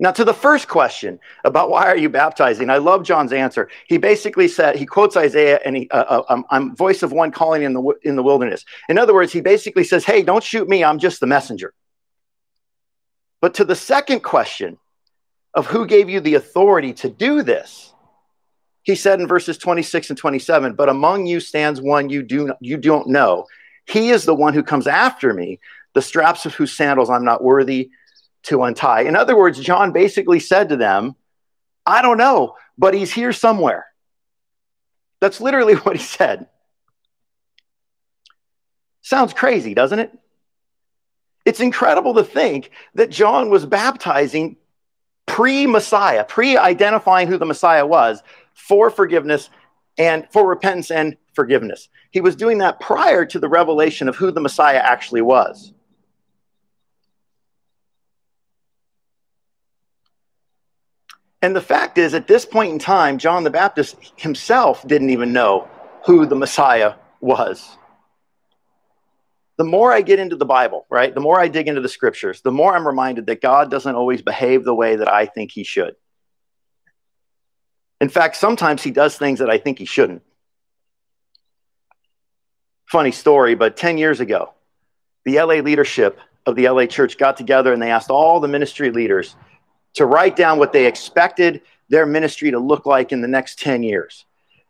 Now, 0.02 0.10
to 0.10 0.24
the 0.24 0.34
first 0.34 0.66
question 0.66 1.20
about 1.44 1.70
why 1.70 1.84
are 1.84 1.96
you 1.96 2.08
baptizing, 2.08 2.70
I 2.70 2.78
love 2.78 3.04
John's 3.04 3.32
answer. 3.32 3.68
He 3.86 3.98
basically 3.98 4.48
said, 4.48 4.74
he 4.74 4.84
quotes 4.84 5.16
Isaiah 5.16 5.60
and 5.64 5.76
he, 5.76 5.88
uh, 5.90 5.96
uh, 5.96 6.22
um, 6.28 6.44
I'm 6.50 6.74
voice 6.74 7.04
of 7.04 7.12
one 7.12 7.30
calling 7.30 7.62
in 7.62 7.72
the, 7.72 7.94
in 8.02 8.16
the 8.16 8.22
wilderness. 8.24 8.64
In 8.88 8.98
other 8.98 9.14
words, 9.14 9.32
he 9.32 9.40
basically 9.40 9.84
says, 9.84 10.04
hey, 10.04 10.24
don't 10.24 10.42
shoot 10.42 10.68
me, 10.68 10.82
I'm 10.82 10.98
just 10.98 11.20
the 11.20 11.28
messenger. 11.28 11.72
But 13.40 13.54
to 13.54 13.64
the 13.64 13.76
second 13.76 14.24
question 14.24 14.76
of 15.54 15.68
who 15.68 15.86
gave 15.86 16.10
you 16.10 16.18
the 16.18 16.34
authority 16.34 16.94
to 16.94 17.08
do 17.08 17.44
this, 17.44 17.94
he 18.82 18.96
said 18.96 19.20
in 19.20 19.28
verses 19.28 19.56
26 19.56 20.10
and 20.10 20.18
27, 20.18 20.74
but 20.74 20.88
among 20.88 21.26
you 21.26 21.38
stands 21.38 21.80
one 21.80 22.10
you, 22.10 22.24
do, 22.24 22.52
you 22.60 22.76
don't 22.76 23.06
know. 23.06 23.46
He 23.86 24.10
is 24.10 24.24
the 24.24 24.34
one 24.34 24.52
who 24.52 24.64
comes 24.64 24.88
after 24.88 25.32
me, 25.32 25.60
the 25.94 26.02
straps 26.02 26.44
of 26.44 26.54
whose 26.54 26.76
sandals 26.76 27.08
I'm 27.08 27.24
not 27.24 27.44
worthy 27.44 27.92
to 28.44 28.62
untie. 28.62 29.02
In 29.02 29.16
other 29.16 29.36
words, 29.36 29.58
John 29.60 29.92
basically 29.92 30.40
said 30.40 30.70
to 30.70 30.76
them, 30.76 31.14
I 31.86 32.02
don't 32.02 32.18
know, 32.18 32.56
but 32.78 32.94
he's 32.94 33.12
here 33.12 33.32
somewhere. 33.32 33.86
That's 35.20 35.40
literally 35.40 35.74
what 35.76 35.96
he 35.96 36.02
said. 36.02 36.46
Sounds 39.02 39.32
crazy, 39.32 39.74
doesn't 39.74 39.98
it? 39.98 40.16
It's 41.44 41.60
incredible 41.60 42.14
to 42.14 42.24
think 42.24 42.70
that 42.94 43.10
John 43.10 43.50
was 43.50 43.66
baptizing 43.66 44.56
pre 45.26 45.66
Messiah, 45.66 46.24
pre 46.24 46.56
identifying 46.56 47.26
who 47.26 47.36
the 47.36 47.46
Messiah 47.46 47.86
was 47.86 48.22
for 48.54 48.90
forgiveness 48.90 49.50
and 49.98 50.26
for 50.30 50.46
repentance 50.48 50.90
and 50.90 51.16
forgiveness. 51.34 51.88
He 52.10 52.20
was 52.20 52.36
doing 52.36 52.58
that 52.58 52.80
prior 52.80 53.24
to 53.26 53.38
the 53.38 53.48
revelation 53.48 54.08
of 54.08 54.16
who 54.16 54.30
the 54.30 54.40
Messiah 54.40 54.78
actually 54.82 55.22
was. 55.22 55.72
And 61.42 61.56
the 61.56 61.60
fact 61.60 61.98
is, 61.98 62.14
at 62.14 62.28
this 62.28 62.46
point 62.46 62.72
in 62.72 62.78
time, 62.78 63.18
John 63.18 63.42
the 63.42 63.50
Baptist 63.50 63.96
himself 64.16 64.86
didn't 64.86 65.10
even 65.10 65.32
know 65.32 65.68
who 66.06 66.24
the 66.24 66.36
Messiah 66.36 66.94
was. 67.20 67.76
The 69.58 69.64
more 69.64 69.92
I 69.92 70.02
get 70.02 70.20
into 70.20 70.36
the 70.36 70.46
Bible, 70.46 70.86
right, 70.88 71.12
the 71.12 71.20
more 71.20 71.40
I 71.40 71.48
dig 71.48 71.68
into 71.68 71.80
the 71.80 71.88
scriptures, 71.88 72.40
the 72.40 72.52
more 72.52 72.74
I'm 72.74 72.86
reminded 72.86 73.26
that 73.26 73.42
God 73.42 73.70
doesn't 73.70 73.94
always 73.94 74.22
behave 74.22 74.64
the 74.64 74.74
way 74.74 74.96
that 74.96 75.12
I 75.12 75.26
think 75.26 75.50
he 75.50 75.64
should. 75.64 75.94
In 78.00 78.08
fact, 78.08 78.36
sometimes 78.36 78.82
he 78.82 78.90
does 78.90 79.16
things 79.16 79.40
that 79.40 79.50
I 79.50 79.58
think 79.58 79.78
he 79.78 79.84
shouldn't. 79.84 80.22
Funny 82.86 83.12
story, 83.12 83.54
but 83.54 83.76
10 83.76 83.98
years 83.98 84.20
ago, 84.20 84.54
the 85.24 85.38
LA 85.38 85.56
leadership 85.56 86.18
of 86.46 86.56
the 86.56 86.68
LA 86.68 86.86
church 86.86 87.18
got 87.18 87.36
together 87.36 87.72
and 87.72 87.80
they 87.80 87.90
asked 87.90 88.10
all 88.10 88.40
the 88.40 88.48
ministry 88.48 88.90
leaders 88.90 89.36
to 89.94 90.06
write 90.06 90.36
down 90.36 90.58
what 90.58 90.72
they 90.72 90.86
expected 90.86 91.62
their 91.88 92.06
ministry 92.06 92.50
to 92.50 92.58
look 92.58 92.86
like 92.86 93.12
in 93.12 93.20
the 93.20 93.28
next 93.28 93.58
10 93.58 93.82
years. 93.82 94.24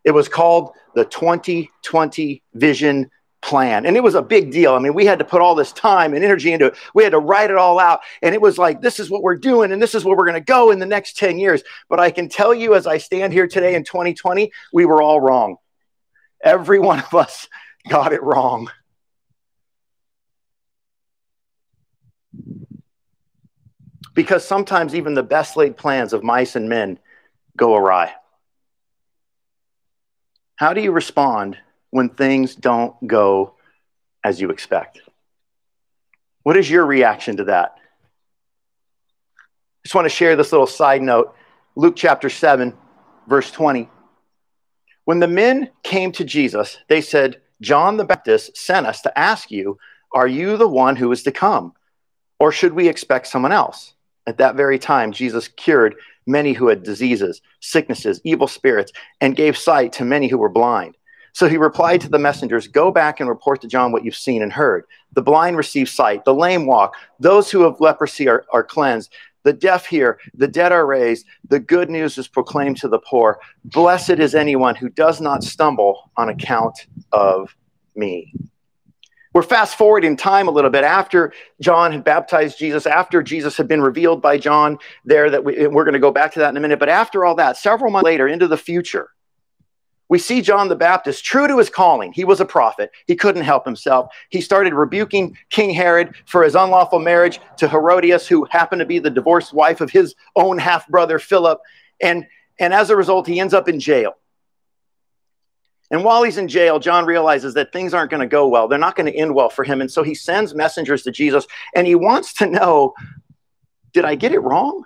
It 0.04 0.10
was 0.10 0.28
called 0.28 0.72
the 0.94 1.04
2020 1.04 2.42
Vision 2.54 3.10
Plan. 3.40 3.86
And 3.86 3.96
it 3.96 4.02
was 4.02 4.14
a 4.14 4.22
big 4.22 4.52
deal. 4.52 4.74
I 4.74 4.78
mean, 4.78 4.94
we 4.94 5.04
had 5.04 5.18
to 5.18 5.24
put 5.24 5.40
all 5.40 5.54
this 5.54 5.72
time 5.72 6.14
and 6.14 6.24
energy 6.24 6.52
into 6.52 6.66
it. 6.66 6.76
We 6.94 7.02
had 7.02 7.10
to 7.10 7.18
write 7.18 7.50
it 7.50 7.56
all 7.56 7.78
out. 7.78 8.00
And 8.22 8.34
it 8.34 8.40
was 8.40 8.56
like, 8.56 8.80
this 8.80 9.00
is 9.00 9.10
what 9.10 9.22
we're 9.22 9.36
doing, 9.36 9.72
and 9.72 9.82
this 9.82 9.96
is 9.96 10.04
where 10.04 10.16
we're 10.16 10.26
going 10.26 10.34
to 10.34 10.40
go 10.40 10.70
in 10.70 10.78
the 10.78 10.86
next 10.86 11.16
10 11.16 11.38
years. 11.38 11.62
But 11.88 11.98
I 11.98 12.12
can 12.12 12.28
tell 12.28 12.54
you, 12.54 12.74
as 12.74 12.86
I 12.86 12.98
stand 12.98 13.32
here 13.32 13.48
today 13.48 13.74
in 13.74 13.82
2020, 13.84 14.52
we 14.72 14.84
were 14.84 15.02
all 15.02 15.20
wrong. 15.20 15.56
Every 16.42 16.78
one 16.78 17.00
of 17.00 17.14
us 17.14 17.48
got 17.88 18.12
it 18.12 18.22
wrong. 18.22 18.70
Because 24.14 24.46
sometimes 24.46 24.94
even 24.94 25.14
the 25.14 25.22
best 25.22 25.56
laid 25.56 25.76
plans 25.76 26.12
of 26.12 26.22
mice 26.22 26.56
and 26.56 26.68
men 26.68 26.98
go 27.56 27.74
awry. 27.74 28.12
How 30.56 30.74
do 30.74 30.80
you 30.80 30.92
respond 30.92 31.56
when 31.90 32.08
things 32.08 32.54
don't 32.54 32.94
go 33.06 33.54
as 34.22 34.40
you 34.40 34.50
expect? 34.50 35.00
What 36.42 36.56
is 36.56 36.70
your 36.70 36.84
reaction 36.84 37.36
to 37.38 37.44
that? 37.44 37.76
I 39.36 39.84
just 39.84 39.94
want 39.94 40.04
to 40.04 40.10
share 40.10 40.36
this 40.36 40.52
little 40.52 40.66
side 40.66 41.02
note. 41.02 41.34
Luke 41.74 41.96
chapter 41.96 42.28
7, 42.28 42.74
verse 43.26 43.50
20. 43.50 43.88
When 45.04 45.18
the 45.18 45.28
men 45.28 45.70
came 45.82 46.12
to 46.12 46.24
Jesus, 46.24 46.78
they 46.88 47.00
said, 47.00 47.40
John 47.60 47.96
the 47.96 48.04
Baptist 48.04 48.56
sent 48.56 48.86
us 48.86 49.02
to 49.02 49.18
ask 49.18 49.50
you, 49.50 49.78
Are 50.12 50.28
you 50.28 50.56
the 50.56 50.68
one 50.68 50.96
who 50.96 51.10
is 51.12 51.22
to 51.24 51.32
come? 51.32 51.72
Or 52.38 52.52
should 52.52 52.72
we 52.72 52.88
expect 52.88 53.26
someone 53.26 53.52
else? 53.52 53.94
At 54.26 54.38
that 54.38 54.56
very 54.56 54.78
time, 54.78 55.12
Jesus 55.12 55.48
cured 55.48 55.96
many 56.26 56.52
who 56.52 56.68
had 56.68 56.82
diseases, 56.82 57.40
sicknesses, 57.60 58.20
evil 58.24 58.46
spirits, 58.46 58.92
and 59.20 59.36
gave 59.36 59.56
sight 59.56 59.92
to 59.94 60.04
many 60.04 60.28
who 60.28 60.38
were 60.38 60.48
blind. 60.48 60.96
So 61.34 61.48
he 61.48 61.56
replied 61.56 62.00
to 62.02 62.08
the 62.08 62.18
messengers, 62.18 62.68
Go 62.68 62.90
back 62.90 63.18
and 63.18 63.28
report 63.28 63.62
to 63.62 63.68
John 63.68 63.90
what 63.90 64.04
you've 64.04 64.14
seen 64.14 64.42
and 64.42 64.52
heard. 64.52 64.84
The 65.14 65.22
blind 65.22 65.56
receive 65.56 65.88
sight, 65.88 66.24
the 66.24 66.34
lame 66.34 66.66
walk, 66.66 66.94
those 67.18 67.50
who 67.50 67.62
have 67.62 67.80
leprosy 67.80 68.28
are, 68.28 68.44
are 68.52 68.62
cleansed, 68.62 69.12
the 69.44 69.52
deaf 69.52 69.86
hear, 69.86 70.18
the 70.34 70.48
dead 70.48 70.72
are 70.72 70.86
raised, 70.86 71.26
the 71.48 71.58
good 71.58 71.90
news 71.90 72.16
is 72.16 72.28
proclaimed 72.28 72.76
to 72.78 72.88
the 72.88 73.00
poor. 73.00 73.40
Blessed 73.64 74.10
is 74.10 74.34
anyone 74.34 74.76
who 74.76 74.88
does 74.88 75.20
not 75.20 75.42
stumble 75.42 76.10
on 76.16 76.28
account 76.28 76.86
of 77.12 77.54
me. 77.96 78.32
We're 79.32 79.42
fast 79.42 79.76
forward 79.76 80.04
in 80.04 80.16
time 80.16 80.46
a 80.46 80.50
little 80.50 80.70
bit 80.70 80.84
after 80.84 81.32
John 81.60 81.92
had 81.92 82.04
baptized 82.04 82.58
Jesus, 82.58 82.86
after 82.86 83.22
Jesus 83.22 83.56
had 83.56 83.66
been 83.66 83.80
revealed 83.80 84.20
by 84.20 84.36
John 84.36 84.78
there, 85.04 85.30
that 85.30 85.42
we, 85.42 85.66
we're 85.66 85.84
going 85.84 85.94
to 85.94 86.00
go 86.00 86.10
back 86.10 86.32
to 86.34 86.40
that 86.40 86.50
in 86.50 86.56
a 86.56 86.60
minute. 86.60 86.78
But 86.78 86.90
after 86.90 87.24
all 87.24 87.34
that, 87.36 87.56
several 87.56 87.90
months 87.90 88.04
later 88.04 88.28
into 88.28 88.46
the 88.46 88.58
future, 88.58 89.08
we 90.10 90.18
see 90.18 90.42
John 90.42 90.68
the 90.68 90.76
Baptist 90.76 91.24
true 91.24 91.48
to 91.48 91.56
his 91.56 91.70
calling. 91.70 92.12
He 92.12 92.24
was 92.24 92.40
a 92.40 92.44
prophet. 92.44 92.90
He 93.06 93.16
couldn't 93.16 93.44
help 93.44 93.64
himself. 93.64 94.12
He 94.28 94.42
started 94.42 94.74
rebuking 94.74 95.38
King 95.48 95.70
Herod 95.70 96.14
for 96.26 96.42
his 96.42 96.54
unlawful 96.54 96.98
marriage 96.98 97.40
to 97.56 97.66
Herodias, 97.66 98.28
who 98.28 98.46
happened 98.50 98.80
to 98.80 98.86
be 98.86 98.98
the 98.98 99.08
divorced 99.08 99.54
wife 99.54 99.80
of 99.80 99.90
his 99.90 100.14
own 100.36 100.58
half 100.58 100.86
brother, 100.88 101.18
Philip. 101.18 101.58
And, 102.02 102.26
and 102.58 102.74
as 102.74 102.90
a 102.90 102.96
result, 102.96 103.26
he 103.26 103.40
ends 103.40 103.54
up 103.54 103.70
in 103.70 103.80
jail. 103.80 104.12
And 105.92 106.02
while 106.04 106.22
he's 106.22 106.38
in 106.38 106.48
jail, 106.48 106.78
John 106.78 107.04
realizes 107.04 107.52
that 107.54 107.70
things 107.70 107.92
aren't 107.92 108.10
going 108.10 108.22
to 108.22 108.26
go 108.26 108.48
well. 108.48 108.66
They're 108.66 108.78
not 108.78 108.96
going 108.96 109.12
to 109.12 109.16
end 109.16 109.34
well 109.34 109.50
for 109.50 109.62
him. 109.62 109.82
And 109.82 109.90
so 109.90 110.02
he 110.02 110.14
sends 110.14 110.54
messengers 110.54 111.02
to 111.02 111.12
Jesus 111.12 111.46
and 111.74 111.86
he 111.86 111.94
wants 111.94 112.32
to 112.34 112.46
know 112.46 112.94
did 113.92 114.06
I 114.06 114.14
get 114.14 114.32
it 114.32 114.38
wrong? 114.38 114.84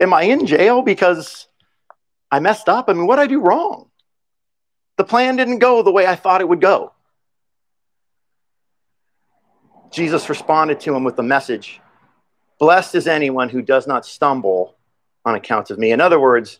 Am 0.00 0.12
I 0.12 0.24
in 0.24 0.44
jail 0.44 0.82
because 0.82 1.46
I 2.32 2.40
messed 2.40 2.68
up? 2.68 2.86
I 2.88 2.94
mean, 2.94 3.06
what 3.06 3.16
did 3.16 3.22
I 3.22 3.26
do 3.28 3.40
wrong? 3.40 3.90
The 4.96 5.04
plan 5.04 5.36
didn't 5.36 5.60
go 5.60 5.84
the 5.84 5.92
way 5.92 6.04
I 6.04 6.16
thought 6.16 6.40
it 6.40 6.48
would 6.48 6.60
go. 6.60 6.92
Jesus 9.92 10.28
responded 10.28 10.80
to 10.80 10.96
him 10.96 11.04
with 11.04 11.14
the 11.16 11.22
message 11.22 11.80
Blessed 12.58 12.96
is 12.96 13.06
anyone 13.06 13.48
who 13.48 13.62
does 13.62 13.86
not 13.86 14.04
stumble 14.04 14.76
on 15.24 15.36
account 15.36 15.70
of 15.70 15.78
me. 15.78 15.92
In 15.92 16.00
other 16.00 16.18
words, 16.18 16.58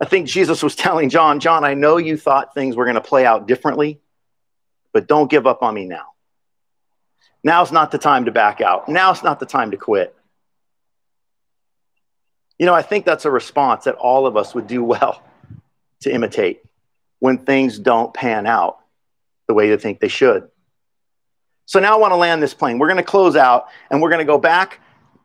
I 0.00 0.06
think 0.06 0.26
Jesus 0.26 0.62
was 0.62 0.74
telling 0.74 1.08
John, 1.08 1.40
John, 1.40 1.64
I 1.64 1.74
know 1.74 1.96
you 1.96 2.16
thought 2.16 2.54
things 2.54 2.76
were 2.76 2.84
going 2.84 2.96
to 2.96 3.00
play 3.00 3.24
out 3.24 3.46
differently, 3.46 4.00
but 4.92 5.06
don't 5.06 5.30
give 5.30 5.46
up 5.46 5.62
on 5.62 5.74
me 5.74 5.86
now. 5.86 6.06
Now's 7.42 7.70
not 7.70 7.90
the 7.90 7.98
time 7.98 8.24
to 8.24 8.32
back 8.32 8.60
out. 8.60 8.88
Now's 8.88 9.22
not 9.22 9.38
the 9.38 9.46
time 9.46 9.70
to 9.70 9.76
quit. 9.76 10.16
You 12.58 12.66
know, 12.66 12.74
I 12.74 12.82
think 12.82 13.04
that's 13.04 13.24
a 13.24 13.30
response 13.30 13.84
that 13.84 13.96
all 13.96 14.26
of 14.26 14.36
us 14.36 14.54
would 14.54 14.66
do 14.66 14.82
well 14.82 15.22
to 16.00 16.12
imitate 16.12 16.62
when 17.18 17.38
things 17.38 17.78
don't 17.78 18.12
pan 18.14 18.46
out 18.46 18.78
the 19.46 19.54
way 19.54 19.68
you 19.68 19.76
think 19.76 20.00
they 20.00 20.08
should. 20.08 20.48
So 21.66 21.80
now 21.80 21.94
I 21.94 21.98
want 21.98 22.12
to 22.12 22.16
land 22.16 22.42
this 22.42 22.54
plane. 22.54 22.78
We're 22.78 22.88
going 22.88 22.98
to 22.98 23.02
close 23.02 23.36
out 23.36 23.68
and 23.90 24.00
we're 24.00 24.10
going 24.10 24.20
to 24.20 24.24
go 24.24 24.38
back 24.38 24.80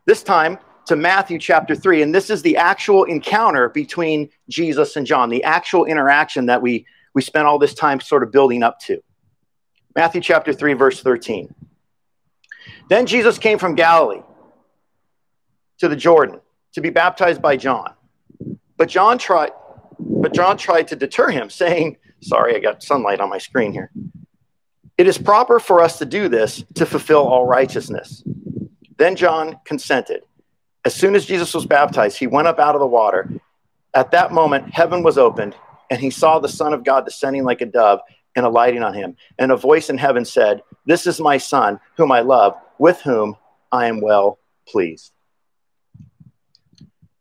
this 0.06 0.22
time 0.22 0.58
to 0.90 0.96
Matthew 0.96 1.38
chapter 1.38 1.76
3. 1.76 2.02
And 2.02 2.12
this 2.12 2.30
is 2.30 2.42
the 2.42 2.56
actual 2.56 3.04
encounter 3.04 3.68
between 3.68 4.28
Jesus 4.48 4.96
and 4.96 5.06
John, 5.06 5.30
the 5.30 5.44
actual 5.44 5.84
interaction 5.84 6.46
that 6.46 6.62
we, 6.62 6.84
we 7.14 7.22
spent 7.22 7.46
all 7.46 7.60
this 7.60 7.74
time 7.74 8.00
sort 8.00 8.24
of 8.24 8.32
building 8.32 8.64
up 8.64 8.80
to. 8.80 9.00
Matthew 9.94 10.20
chapter 10.20 10.52
3, 10.52 10.72
verse 10.72 11.00
13. 11.00 11.54
Then 12.88 13.06
Jesus 13.06 13.38
came 13.38 13.56
from 13.56 13.76
Galilee 13.76 14.22
to 15.78 15.86
the 15.86 15.94
Jordan 15.94 16.40
to 16.72 16.80
be 16.80 16.90
baptized 16.90 17.40
by 17.40 17.56
John. 17.56 17.94
But 18.76 18.88
John 18.88 19.16
tried, 19.16 19.52
but 20.00 20.34
John 20.34 20.56
tried 20.56 20.88
to 20.88 20.96
deter 20.96 21.30
him, 21.30 21.50
saying, 21.50 21.98
Sorry, 22.20 22.56
I 22.56 22.58
got 22.58 22.82
sunlight 22.82 23.20
on 23.20 23.30
my 23.30 23.38
screen 23.38 23.72
here. 23.72 23.92
It 24.98 25.06
is 25.06 25.18
proper 25.18 25.60
for 25.60 25.82
us 25.82 25.98
to 25.98 26.04
do 26.04 26.28
this 26.28 26.64
to 26.74 26.84
fulfill 26.84 27.28
all 27.28 27.46
righteousness. 27.46 28.24
Then 28.98 29.14
John 29.14 29.56
consented. 29.64 30.22
As 30.84 30.94
soon 30.94 31.14
as 31.14 31.26
Jesus 31.26 31.52
was 31.54 31.66
baptized, 31.66 32.18
he 32.18 32.26
went 32.26 32.48
up 32.48 32.58
out 32.58 32.74
of 32.74 32.80
the 32.80 32.86
water. 32.86 33.30
At 33.94 34.12
that 34.12 34.32
moment, 34.32 34.72
heaven 34.72 35.02
was 35.02 35.18
opened, 35.18 35.54
and 35.90 36.00
he 36.00 36.10
saw 36.10 36.38
the 36.38 36.48
Son 36.48 36.72
of 36.72 36.84
God 36.84 37.04
descending 37.04 37.44
like 37.44 37.60
a 37.60 37.66
dove 37.66 38.00
and 38.36 38.46
alighting 38.46 38.82
on 38.82 38.94
him. 38.94 39.16
And 39.38 39.52
a 39.52 39.56
voice 39.56 39.90
in 39.90 39.98
heaven 39.98 40.24
said, 40.24 40.62
This 40.86 41.06
is 41.06 41.20
my 41.20 41.36
Son, 41.38 41.80
whom 41.96 42.12
I 42.12 42.20
love, 42.20 42.54
with 42.78 43.00
whom 43.00 43.36
I 43.70 43.86
am 43.86 44.00
well 44.00 44.38
pleased. 44.66 45.12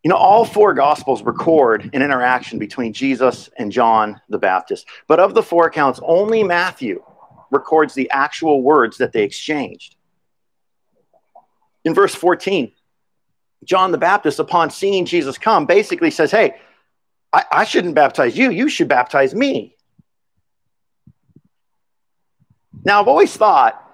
You 0.03 0.09
know, 0.09 0.15
all 0.15 0.45
four 0.45 0.73
Gospels 0.73 1.21
record 1.23 1.89
an 1.93 2.01
interaction 2.01 2.57
between 2.57 2.93
Jesus 2.93 3.49
and 3.57 3.71
John 3.71 4.21
the 4.29 4.37
Baptist. 4.37 4.87
But 5.07 5.19
of 5.19 5.33
the 5.33 5.43
four 5.43 5.67
accounts, 5.67 5.99
only 6.03 6.43
Matthew 6.43 7.03
records 7.51 7.93
the 7.93 8.09
actual 8.11 8.61
words 8.61 8.97
that 8.97 9.11
they 9.11 9.23
exchanged. 9.23 9.97
In 11.83 11.93
verse 11.93 12.15
14, 12.15 12.71
John 13.63 13.91
the 13.91 13.97
Baptist, 13.97 14.39
upon 14.39 14.69
seeing 14.69 15.05
Jesus 15.05 15.37
come, 15.37 15.65
basically 15.65 16.11
says, 16.11 16.31
Hey, 16.31 16.55
I, 17.33 17.43
I 17.51 17.63
shouldn't 17.65 17.95
baptize 17.95 18.37
you. 18.37 18.51
You 18.51 18.69
should 18.69 18.87
baptize 18.87 19.35
me. 19.35 19.75
Now, 22.85 23.01
I've 23.01 23.07
always 23.07 23.35
thought 23.35 23.85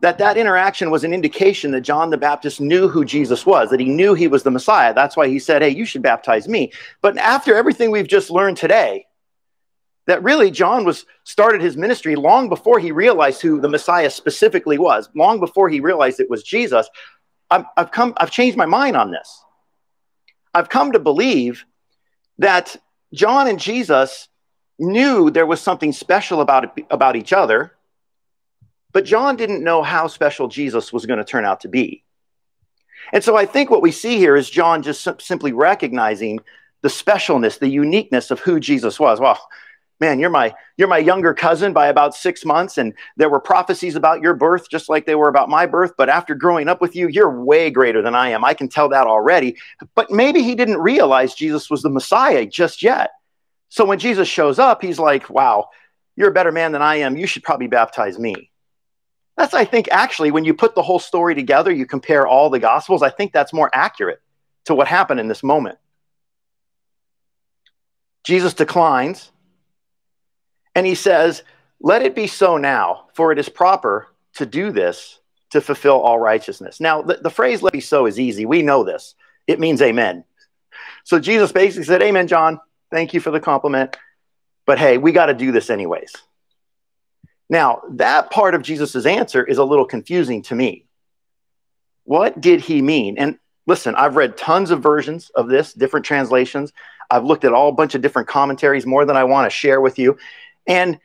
that 0.00 0.18
that 0.18 0.36
interaction 0.36 0.90
was 0.90 1.04
an 1.04 1.12
indication 1.12 1.70
that 1.72 1.82
John 1.82 2.10
the 2.10 2.16
Baptist 2.16 2.60
knew 2.60 2.88
who 2.88 3.04
Jesus 3.04 3.46
was, 3.46 3.70
that 3.70 3.80
he 3.80 3.88
knew 3.88 4.14
he 4.14 4.28
was 4.28 4.42
the 4.42 4.50
Messiah. 4.50 4.94
That's 4.94 5.16
why 5.16 5.28
he 5.28 5.38
said, 5.38 5.62
Hey, 5.62 5.70
you 5.70 5.84
should 5.84 6.02
baptize 6.02 6.48
me. 6.48 6.72
But 7.00 7.18
after 7.18 7.54
everything 7.54 7.90
we've 7.90 8.08
just 8.08 8.30
learned 8.30 8.56
today, 8.56 9.06
that 10.06 10.22
really 10.22 10.50
John 10.50 10.84
was 10.84 11.06
started 11.24 11.60
his 11.60 11.76
ministry 11.76 12.16
long 12.16 12.48
before 12.48 12.78
he 12.78 12.90
realized 12.90 13.40
who 13.40 13.60
the 13.60 13.68
Messiah 13.68 14.10
specifically 14.10 14.78
was, 14.78 15.08
long 15.14 15.38
before 15.38 15.68
he 15.68 15.80
realized 15.80 16.18
it 16.18 16.30
was 16.30 16.42
Jesus. 16.42 16.88
I've, 17.52 17.64
I've 17.76 17.90
come, 17.90 18.14
I've 18.16 18.30
changed 18.30 18.56
my 18.56 18.64
mind 18.64 18.96
on 18.96 19.10
this. 19.10 19.44
I've 20.54 20.70
come 20.70 20.92
to 20.92 20.98
believe 20.98 21.66
that 22.38 22.76
John 23.12 23.46
and 23.46 23.60
Jesus 23.60 24.28
knew 24.78 25.30
there 25.30 25.44
was 25.44 25.60
something 25.60 25.92
special 25.92 26.40
about 26.40 26.78
about 26.90 27.14
each 27.14 27.32
other, 27.32 27.72
but 28.92 29.04
John 29.04 29.36
didn't 29.36 29.62
know 29.62 29.82
how 29.82 30.06
special 30.06 30.48
Jesus 30.48 30.92
was 30.94 31.04
going 31.04 31.18
to 31.18 31.24
turn 31.24 31.44
out 31.44 31.60
to 31.60 31.68
be. 31.68 32.04
And 33.12 33.22
so 33.22 33.36
I 33.36 33.44
think 33.44 33.70
what 33.70 33.82
we 33.82 33.92
see 33.92 34.16
here 34.16 34.34
is 34.34 34.48
John 34.48 34.82
just 34.82 35.06
simply 35.20 35.52
recognizing 35.52 36.40
the 36.80 36.88
specialness, 36.88 37.58
the 37.58 37.68
uniqueness 37.68 38.30
of 38.30 38.40
who 38.40 38.60
Jesus 38.60 38.98
was. 38.98 39.20
Well, 39.20 39.38
man 40.02 40.18
you're 40.18 40.28
my 40.28 40.52
you're 40.76 40.88
my 40.88 40.98
younger 40.98 41.32
cousin 41.32 41.72
by 41.72 41.86
about 41.86 42.14
six 42.14 42.44
months 42.44 42.76
and 42.76 42.92
there 43.16 43.30
were 43.30 43.38
prophecies 43.38 43.94
about 43.94 44.20
your 44.20 44.34
birth 44.34 44.68
just 44.68 44.88
like 44.88 45.06
they 45.06 45.14
were 45.14 45.28
about 45.28 45.48
my 45.48 45.64
birth 45.64 45.92
but 45.96 46.08
after 46.08 46.34
growing 46.34 46.68
up 46.68 46.80
with 46.80 46.96
you 46.96 47.06
you're 47.06 47.40
way 47.40 47.70
greater 47.70 48.02
than 48.02 48.14
i 48.14 48.28
am. 48.28 48.44
I 48.44 48.52
can 48.52 48.68
tell 48.68 48.88
that 48.88 49.06
already. 49.06 49.56
But 49.94 50.10
maybe 50.10 50.42
he 50.42 50.56
didn't 50.56 50.78
realize 50.78 51.34
jesus 51.34 51.70
was 51.70 51.82
the 51.82 51.88
messiah 51.88 52.44
just 52.44 52.82
yet. 52.82 53.10
So 53.68 53.84
when 53.84 54.00
jesus 54.00 54.28
shows 54.28 54.58
up 54.58 54.82
he's 54.82 54.98
like 54.98 55.30
wow 55.30 55.68
you're 56.16 56.30
a 56.30 56.38
better 56.38 56.52
man 56.52 56.72
than 56.72 56.82
i 56.82 56.96
am. 56.96 57.16
You 57.16 57.26
should 57.26 57.44
probably 57.44 57.68
baptize 57.68 58.18
me. 58.18 58.50
That's 59.36 59.54
i 59.54 59.64
think 59.64 59.88
actually 59.92 60.32
when 60.32 60.44
you 60.44 60.52
put 60.52 60.74
the 60.74 60.82
whole 60.82 60.98
story 60.98 61.34
together 61.34 61.72
you 61.72 61.86
compare 61.86 62.26
all 62.26 62.50
the 62.50 62.58
gospels 62.58 63.02
i 63.02 63.08
think 63.08 63.32
that's 63.32 63.52
more 63.52 63.70
accurate 63.72 64.20
to 64.64 64.74
what 64.74 64.88
happened 64.88 65.20
in 65.20 65.28
this 65.28 65.42
moment. 65.42 65.78
Jesus 68.24 68.54
declines 68.54 69.31
and 70.74 70.86
he 70.86 70.94
says, 70.94 71.42
Let 71.80 72.02
it 72.02 72.14
be 72.14 72.26
so 72.26 72.56
now, 72.56 73.06
for 73.14 73.32
it 73.32 73.38
is 73.38 73.48
proper 73.48 74.08
to 74.34 74.46
do 74.46 74.70
this 74.70 75.20
to 75.50 75.60
fulfill 75.60 76.00
all 76.00 76.18
righteousness. 76.18 76.80
Now, 76.80 77.02
the, 77.02 77.16
the 77.16 77.30
phrase 77.30 77.62
let 77.62 77.70
it 77.70 77.78
be 77.78 77.80
so 77.80 78.06
is 78.06 78.18
easy. 78.18 78.46
We 78.46 78.62
know 78.62 78.84
this. 78.84 79.14
It 79.46 79.60
means 79.60 79.82
amen. 79.82 80.24
So 81.04 81.18
Jesus 81.18 81.52
basically 81.52 81.84
said, 81.84 82.02
Amen, 82.02 82.26
John. 82.26 82.60
Thank 82.90 83.14
you 83.14 83.20
for 83.20 83.30
the 83.30 83.40
compliment. 83.40 83.96
But 84.66 84.78
hey, 84.78 84.98
we 84.98 85.12
got 85.12 85.26
to 85.26 85.34
do 85.34 85.52
this 85.52 85.70
anyways. 85.70 86.12
Now, 87.48 87.82
that 87.92 88.30
part 88.30 88.54
of 88.54 88.62
Jesus' 88.62 89.04
answer 89.04 89.44
is 89.44 89.58
a 89.58 89.64
little 89.64 89.84
confusing 89.84 90.42
to 90.44 90.54
me. 90.54 90.86
What 92.04 92.40
did 92.40 92.60
he 92.60 92.80
mean? 92.80 93.18
And 93.18 93.38
listen, 93.66 93.94
I've 93.94 94.16
read 94.16 94.36
tons 94.36 94.70
of 94.70 94.82
versions 94.82 95.30
of 95.34 95.48
this, 95.48 95.72
different 95.72 96.06
translations. 96.06 96.72
I've 97.10 97.24
looked 97.24 97.44
at 97.44 97.52
all 97.52 97.68
a 97.68 97.72
bunch 97.72 97.94
of 97.94 98.00
different 98.00 98.28
commentaries, 98.28 98.86
more 98.86 99.04
than 99.04 99.16
I 99.16 99.24
want 99.24 99.46
to 99.46 99.54
share 99.54 99.80
with 99.80 99.98
you. 99.98 100.16
And 100.66 100.98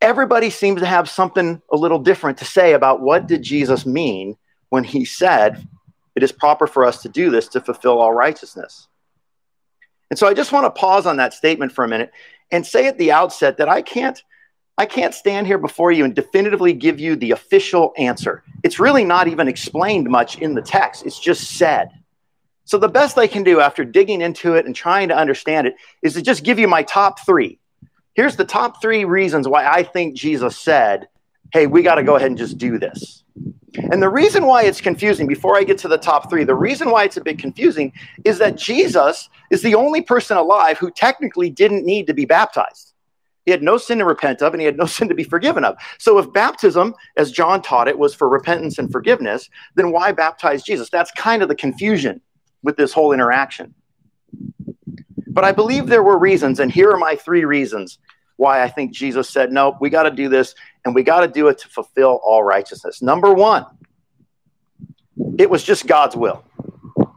everybody 0.00 0.50
seems 0.50 0.80
to 0.80 0.86
have 0.86 1.08
something 1.08 1.60
a 1.70 1.76
little 1.76 1.98
different 1.98 2.38
to 2.38 2.44
say 2.44 2.72
about 2.72 3.00
what 3.00 3.26
did 3.26 3.42
Jesus 3.42 3.84
mean 3.84 4.36
when 4.70 4.84
he 4.84 5.04
said, 5.04 5.66
it 6.14 6.22
is 6.22 6.32
proper 6.32 6.66
for 6.66 6.84
us 6.84 7.02
to 7.02 7.08
do 7.08 7.30
this 7.30 7.48
to 7.48 7.60
fulfill 7.60 7.98
all 7.98 8.12
righteousness. 8.12 8.88
And 10.10 10.18
so 10.18 10.26
I 10.26 10.34
just 10.34 10.52
want 10.52 10.66
to 10.66 10.80
pause 10.80 11.06
on 11.06 11.16
that 11.18 11.34
statement 11.34 11.72
for 11.72 11.84
a 11.84 11.88
minute 11.88 12.10
and 12.50 12.66
say 12.66 12.86
at 12.86 12.98
the 12.98 13.12
outset 13.12 13.58
that 13.58 13.68
I 13.68 13.82
can't 13.82 14.22
I 14.78 14.86
can't 14.86 15.12
stand 15.12 15.46
here 15.46 15.58
before 15.58 15.92
you 15.92 16.06
and 16.06 16.14
definitively 16.14 16.72
give 16.72 16.98
you 16.98 17.14
the 17.14 17.32
official 17.32 17.92
answer. 17.98 18.42
It's 18.62 18.80
really 18.80 19.04
not 19.04 19.28
even 19.28 19.46
explained 19.46 20.08
much 20.08 20.38
in 20.38 20.54
the 20.54 20.62
text. 20.62 21.04
It's 21.04 21.20
just 21.20 21.58
said. 21.58 21.90
So 22.64 22.78
the 22.78 22.88
best 22.88 23.18
I 23.18 23.26
can 23.26 23.42
do 23.42 23.60
after 23.60 23.84
digging 23.84 24.22
into 24.22 24.54
it 24.54 24.64
and 24.64 24.74
trying 24.74 25.08
to 25.08 25.16
understand 25.16 25.66
it 25.66 25.74
is 26.00 26.14
to 26.14 26.22
just 26.22 26.44
give 26.44 26.58
you 26.58 26.66
my 26.66 26.82
top 26.82 27.20
3 27.26 27.58
Here's 28.14 28.36
the 28.36 28.44
top 28.44 28.82
three 28.82 29.04
reasons 29.04 29.46
why 29.46 29.66
I 29.66 29.82
think 29.82 30.16
Jesus 30.16 30.56
said, 30.56 31.08
hey, 31.52 31.66
we 31.66 31.82
got 31.82 31.96
to 31.96 32.02
go 32.02 32.16
ahead 32.16 32.28
and 32.28 32.38
just 32.38 32.58
do 32.58 32.78
this. 32.78 33.24
And 33.74 34.02
the 34.02 34.08
reason 34.08 34.46
why 34.46 34.64
it's 34.64 34.80
confusing, 34.80 35.26
before 35.26 35.56
I 35.56 35.62
get 35.62 35.78
to 35.78 35.88
the 35.88 35.98
top 35.98 36.28
three, 36.28 36.44
the 36.44 36.54
reason 36.54 36.90
why 36.90 37.04
it's 37.04 37.16
a 37.16 37.22
bit 37.22 37.38
confusing 37.38 37.92
is 38.24 38.38
that 38.38 38.56
Jesus 38.56 39.28
is 39.50 39.62
the 39.62 39.74
only 39.74 40.02
person 40.02 40.36
alive 40.36 40.78
who 40.78 40.90
technically 40.90 41.50
didn't 41.50 41.84
need 41.84 42.06
to 42.08 42.14
be 42.14 42.24
baptized. 42.24 42.94
He 43.46 43.52
had 43.52 43.62
no 43.62 43.78
sin 43.78 43.98
to 43.98 44.04
repent 44.04 44.42
of 44.42 44.52
and 44.52 44.60
he 44.60 44.66
had 44.66 44.76
no 44.76 44.86
sin 44.86 45.08
to 45.08 45.14
be 45.14 45.24
forgiven 45.24 45.64
of. 45.64 45.76
So, 45.98 46.18
if 46.18 46.32
baptism, 46.32 46.94
as 47.16 47.32
John 47.32 47.62
taught 47.62 47.88
it, 47.88 47.98
was 47.98 48.14
for 48.14 48.28
repentance 48.28 48.78
and 48.78 48.90
forgiveness, 48.90 49.48
then 49.76 49.92
why 49.92 50.12
baptize 50.12 50.62
Jesus? 50.62 50.90
That's 50.90 51.10
kind 51.12 51.42
of 51.42 51.48
the 51.48 51.54
confusion 51.54 52.20
with 52.62 52.76
this 52.76 52.92
whole 52.92 53.12
interaction. 53.12 53.74
But 55.32 55.44
I 55.44 55.52
believe 55.52 55.86
there 55.86 56.02
were 56.02 56.18
reasons, 56.18 56.60
and 56.60 56.70
here 56.70 56.90
are 56.90 56.96
my 56.98 57.16
three 57.16 57.44
reasons 57.44 57.98
why 58.36 58.62
I 58.62 58.68
think 58.68 58.92
Jesus 58.92 59.28
said, 59.28 59.52
no, 59.52 59.76
we 59.80 59.90
got 59.90 60.04
to 60.04 60.10
do 60.10 60.28
this, 60.28 60.54
and 60.84 60.94
we 60.94 61.02
got 61.02 61.20
to 61.20 61.28
do 61.28 61.48
it 61.48 61.58
to 61.58 61.68
fulfill 61.68 62.20
all 62.24 62.42
righteousness. 62.42 63.00
Number 63.02 63.32
one, 63.32 63.66
it 65.38 65.48
was 65.48 65.62
just 65.62 65.86
God's 65.86 66.16
will. 66.16 66.44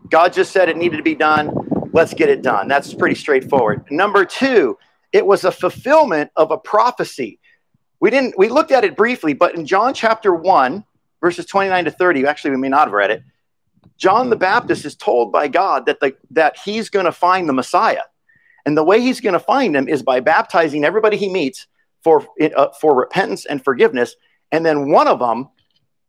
God 0.10 0.34
just 0.34 0.52
said 0.52 0.70
it 0.70 0.78
needed 0.78 0.98
to 0.98 1.04
be 1.04 1.16
done. 1.16 1.52
Let's 1.92 2.14
get 2.14 2.30
it 2.30 2.42
done. 2.42 2.68
That's 2.68 2.94
pretty 2.94 3.16
straightforward. 3.16 3.90
Number 3.90 4.26
two, 4.26 4.78
it 5.12 5.26
was 5.26 5.44
a 5.44 5.52
fulfillment 5.52 6.30
of 6.36 6.52
a 6.52 6.58
prophecy. 6.58 7.40
We 8.00 8.10
didn't 8.10 8.38
we 8.38 8.50
looked 8.50 8.72
at 8.72 8.84
it 8.84 8.96
briefly, 8.96 9.34
but 9.34 9.56
in 9.56 9.66
John 9.66 9.94
chapter 9.94 10.36
1, 10.36 10.84
verses 11.22 11.46
29 11.46 11.86
to 11.86 11.92
30, 11.92 12.26
actually 12.26 12.52
we 12.52 12.58
may 12.58 12.70
not 12.70 12.88
have 12.88 12.94
read 12.94 13.12
it. 13.12 13.24
John 13.98 14.30
the 14.30 14.36
Baptist 14.36 14.86
is 14.86 14.96
told 14.96 15.32
by 15.32 15.48
God 15.48 15.86
that, 15.86 16.00
the, 16.00 16.16
that 16.32 16.58
he's 16.64 16.90
going 16.90 17.06
to 17.06 17.12
find 17.12 17.48
the 17.48 17.54
Messiah. 17.54 18.02
And 18.66 18.78
the 18.78 18.84
way 18.84 19.02
he's 19.02 19.22
going 19.22 19.34
to 19.34 19.40
find 19.40 19.76
him 19.76 19.88
is 19.88 20.04
by 20.04 20.20
baptizing 20.20 20.84
everybody 20.84 21.18
he 21.18 21.30
meets 21.30 21.68
for, 22.04 22.26
uh, 22.42 22.70
for 22.80 22.96
repentance 22.96 23.46
and 23.46 23.64
forgiveness. 23.64 24.16
And 24.52 24.66
then 24.66 24.90
one 24.90 25.08
of 25.08 25.20
them, 25.20 25.50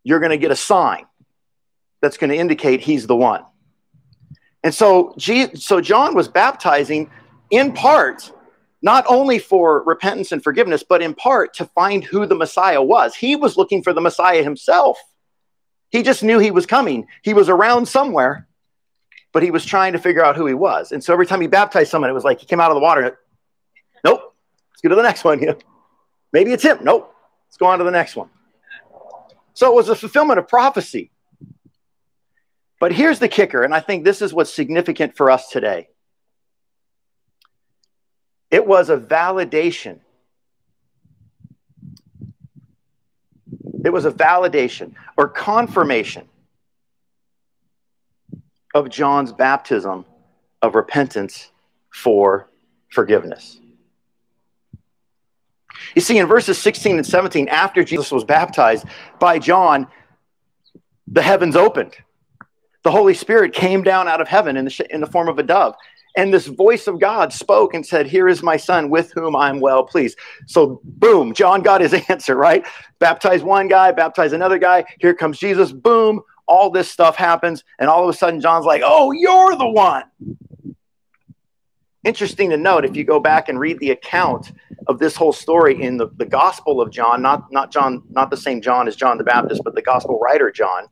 you're 0.03 0.21
going 0.21 0.31
to 0.31 0.39
get 0.39 0.51
a 0.51 0.57
sign 0.57 1.07
that's 2.01 2.17
going 2.17 2.31
to 2.31 2.37
indicate 2.37 2.81
he's 2.81 3.07
the 3.07 3.17
one. 3.17 3.45
And 4.63 4.75
so, 4.75 5.15
so 5.55 5.81
John 5.81 6.15
was 6.15 6.29
baptizing 6.29 7.11
in 7.51 7.73
part, 7.73 8.33
not 8.83 9.05
only 9.09 9.39
for 9.39 9.83
repentance 9.85 10.33
and 10.33 10.43
forgiveness, 10.43 10.83
but 10.87 11.03
in 11.03 11.15
part 11.15 11.55
to 11.55 11.67
find 11.67 12.03
who 12.05 12.27
the 12.27 12.35
Messiah 12.35 12.83
was. 12.83 13.15
He 13.15 13.37
was 13.37 13.57
looking 13.57 13.83
for 13.83 13.93
the 13.93 14.01
Messiah 14.01 14.43
himself. 14.43 14.99
He 15.95 16.03
just 16.03 16.25
knew 16.25 16.41
he 16.41 16.51
was 16.51 16.67
coming. 16.67 17.07
He 17.23 17.35
was 17.35 17.49
around 17.49 17.87
somewhere, 17.87 18.49
but 19.33 19.45
he 19.45 19.53
was 19.53 19.65
trying 19.65 19.93
to 19.93 20.01
figure 20.01 20.25
out 20.25 20.35
who 20.35 20.45
he 20.45 20.53
was. 20.53 20.91
And 20.91 21.05
so 21.05 21.13
every 21.13 21.25
time 21.25 21.41
he 21.41 21.47
baptized 21.47 21.89
someone, 21.89 22.11
it 22.11 22.15
was 22.15 22.25
like 22.25 22.41
he 22.41 22.47
came 22.47 22.59
out 22.59 22.73
of 22.73 22.75
the 22.75 22.81
water. 22.81 23.21
Nope. 24.03 24.35
Let's 24.73 24.81
go 24.83 24.89
to 24.89 24.97
the 24.97 25.05
next 25.05 25.23
one. 25.23 25.41
Maybe 26.33 26.53
it's 26.53 26.65
him. 26.65 26.79
Nope. 26.83 27.15
Let's 27.47 27.59
go 27.59 27.67
on 27.67 27.79
to 27.79 27.85
the 27.85 27.93
next 27.93 28.17
one. 28.17 28.29
So 29.53 29.71
it 29.71 29.75
was 29.77 29.89
a 29.89 29.95
fulfillment 29.95 30.41
of 30.41 30.49
prophecy. 30.49 31.13
But 32.81 32.91
here's 32.93 33.21
the 33.21 33.29
kicker, 33.29 33.63
and 33.63 33.73
I 33.73 33.79
think 33.79 34.03
this 34.03 34.21
is 34.21 34.35
what's 34.35 34.53
significant 34.53 35.17
for 35.17 35.31
us 35.31 35.49
today. 35.49 35.91
It 38.51 38.67
was 38.67 38.91
a 38.91 38.97
validation 38.97 40.01
It 43.85 43.93
was 43.93 44.07
a 44.07 44.11
validation 44.11 44.95
or 45.17 45.29
confirmation 45.29 46.29
of 48.75 48.89
John's 48.89 49.33
baptism 49.33 50.05
of 50.63 50.75
repentance 50.75 51.53
for 51.91 52.49
forgiveness. 52.89 53.61
You 55.95 56.01
see, 56.01 56.19
in 56.19 56.27
verses 56.27 56.59
16 56.59 56.97
and 56.97 57.07
17, 57.07 57.49
after 57.49 57.85
Jesus 57.85 58.11
was 58.11 58.25
baptized 58.25 58.87
by 59.21 59.39
John, 59.39 59.87
the 61.07 61.23
heavens 61.23 61.55
opened. 61.55 61.95
The 62.83 62.91
Holy 62.91 63.15
Spirit 63.15 63.53
came 63.53 63.83
down 63.83 64.09
out 64.09 64.21
of 64.21 64.29
heaven 64.29 64.57
in 64.57 64.65
the, 64.65 64.87
in 64.91 65.01
the 65.01 65.07
form 65.07 65.29
of 65.29 65.39
a 65.39 65.43
dove. 65.43 65.75
And 66.17 66.33
this 66.33 66.47
voice 66.47 66.87
of 66.87 67.01
God 67.01 67.33
spoke 67.33 67.75
and 67.75 67.85
said, 67.85 68.07
Here 68.07 68.29
is 68.29 68.43
my 68.43 68.57
son 68.57 68.89
with 68.89 69.13
whom 69.13 69.35
I'm 69.35 69.61
well 69.61 69.83
pleased. 69.83 70.19
So, 70.47 70.81
boom, 70.85 71.35
John 71.35 71.63
got 71.63 71.81
his 71.81 71.95
answer, 72.09 72.37
right? 72.37 72.67
Baptize 72.99 73.43
one 73.43 73.69
guy, 73.69 73.91
baptize 73.93 74.33
another 74.33 74.59
guy. 74.59 74.85
Here 75.01 75.15
comes 75.15 75.39
Jesus. 75.39 75.73
Boom, 75.73 76.23
all 76.47 76.71
this 76.71 76.91
stuff 76.91 77.17
happens. 77.17 77.65
And 77.79 77.91
all 77.91 78.05
of 78.05 78.15
a 78.15 78.17
sudden, 78.17 78.41
John's 78.41 78.67
like, 78.67 78.83
Oh, 78.85 79.11
you're 79.11 79.57
the 79.57 79.69
one. 79.69 80.05
Interesting 82.05 82.51
to 82.51 82.59
note 82.59 82.85
if 82.85 82.97
you 82.97 83.03
go 83.03 83.19
back 83.19 83.49
and 83.49 83.59
read 83.59 83.79
the 83.79 83.91
account 83.91 84.53
of 84.89 84.99
this 84.99 85.17
whole 85.17 85.33
story 85.33 85.83
in 85.83 85.97
the, 85.97 86.09
the 86.17 86.27
Gospel 86.27 86.81
of 86.83 86.91
John, 86.91 87.23
not, 87.23 87.51
not 87.51 87.73
John, 87.73 88.03
not 88.11 88.31
the 88.31 88.37
same 88.37 88.61
John 88.61 88.87
as 88.87 88.95
John 88.95 89.17
the 89.17 89.25
Baptist, 89.25 89.63
but 89.65 89.75
the 89.75 89.83
Gospel 89.83 90.19
writer 90.21 90.51
John. 90.51 90.87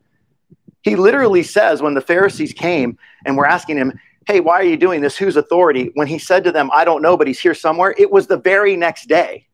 He 0.80 0.96
literally 0.96 1.42
says 1.42 1.82
when 1.82 1.92
the 1.92 2.00
Pharisees 2.00 2.54
came 2.54 2.98
and 3.26 3.37
were 3.37 3.46
asking 3.46 3.76
him, 3.76 3.92
Hey, 4.26 4.40
why 4.40 4.54
are 4.54 4.64
you 4.64 4.76
doing 4.76 5.00
this? 5.00 5.16
Whose 5.16 5.37
authority? 5.37 5.90
When 5.94 6.06
he 6.06 6.18
said 6.18 6.44
to 6.44 6.52
them, 6.52 6.70
I 6.72 6.85
don't 6.85 7.02
know, 7.02 7.16
but 7.16 7.26
he's 7.26 7.40
here 7.40 7.54
somewhere, 7.54 7.94
it 7.98 8.11
was 8.11 8.26
the 8.26 8.37
very 8.37 8.76
next 8.76 9.08
day 9.08 9.48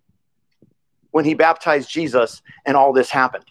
when 1.10 1.24
he 1.24 1.34
baptized 1.34 1.90
Jesus 1.90 2.42
and 2.66 2.76
all 2.76 2.92
this 2.92 3.10
happened. 3.10 3.44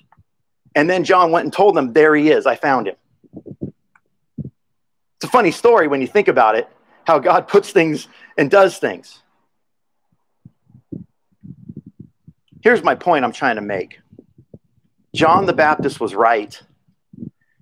And 0.75 0.89
then 0.89 1.03
John 1.03 1.31
went 1.31 1.45
and 1.45 1.53
told 1.53 1.75
them, 1.75 1.93
There 1.93 2.15
he 2.15 2.29
is. 2.29 2.45
I 2.45 2.55
found 2.55 2.87
him. 2.87 2.95
It's 4.43 5.23
a 5.23 5.27
funny 5.27 5.49
story 5.49 5.87
when 5.87 6.01
you 6.01 6.07
think 6.07 6.27
about 6.27 6.55
it, 6.55 6.69
how 7.05 7.17
God 7.17 7.47
puts 7.47 7.71
things 7.71 8.07
and 8.37 8.51
does 8.51 8.77
things. 8.77 9.21
Here's 12.61 12.83
my 12.83 12.95
point 12.95 13.25
I'm 13.25 13.31
trying 13.31 13.55
to 13.55 13.61
make 13.61 13.99
John 15.15 15.45
the 15.45 15.53
Baptist 15.53 15.99
was 15.99 16.13
right. 16.13 16.61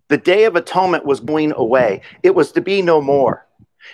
The 0.07 0.17
day 0.17 0.43
of 0.43 0.55
atonement 0.55 1.05
was 1.05 1.19
going 1.19 1.53
away, 1.53 2.01
it 2.21 2.35
was 2.35 2.51
to 2.53 2.61
be 2.61 2.81
no 2.81 3.01
more. 3.01 3.44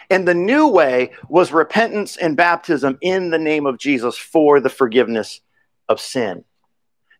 And 0.09 0.27
the 0.27 0.33
new 0.33 0.67
way 0.67 1.11
was 1.29 1.51
repentance 1.51 2.17
and 2.17 2.37
baptism 2.37 2.97
in 3.01 3.29
the 3.29 3.39
name 3.39 3.65
of 3.65 3.77
Jesus 3.77 4.17
for 4.17 4.59
the 4.59 4.69
forgiveness 4.69 5.41
of 5.87 5.99
sin. 5.99 6.43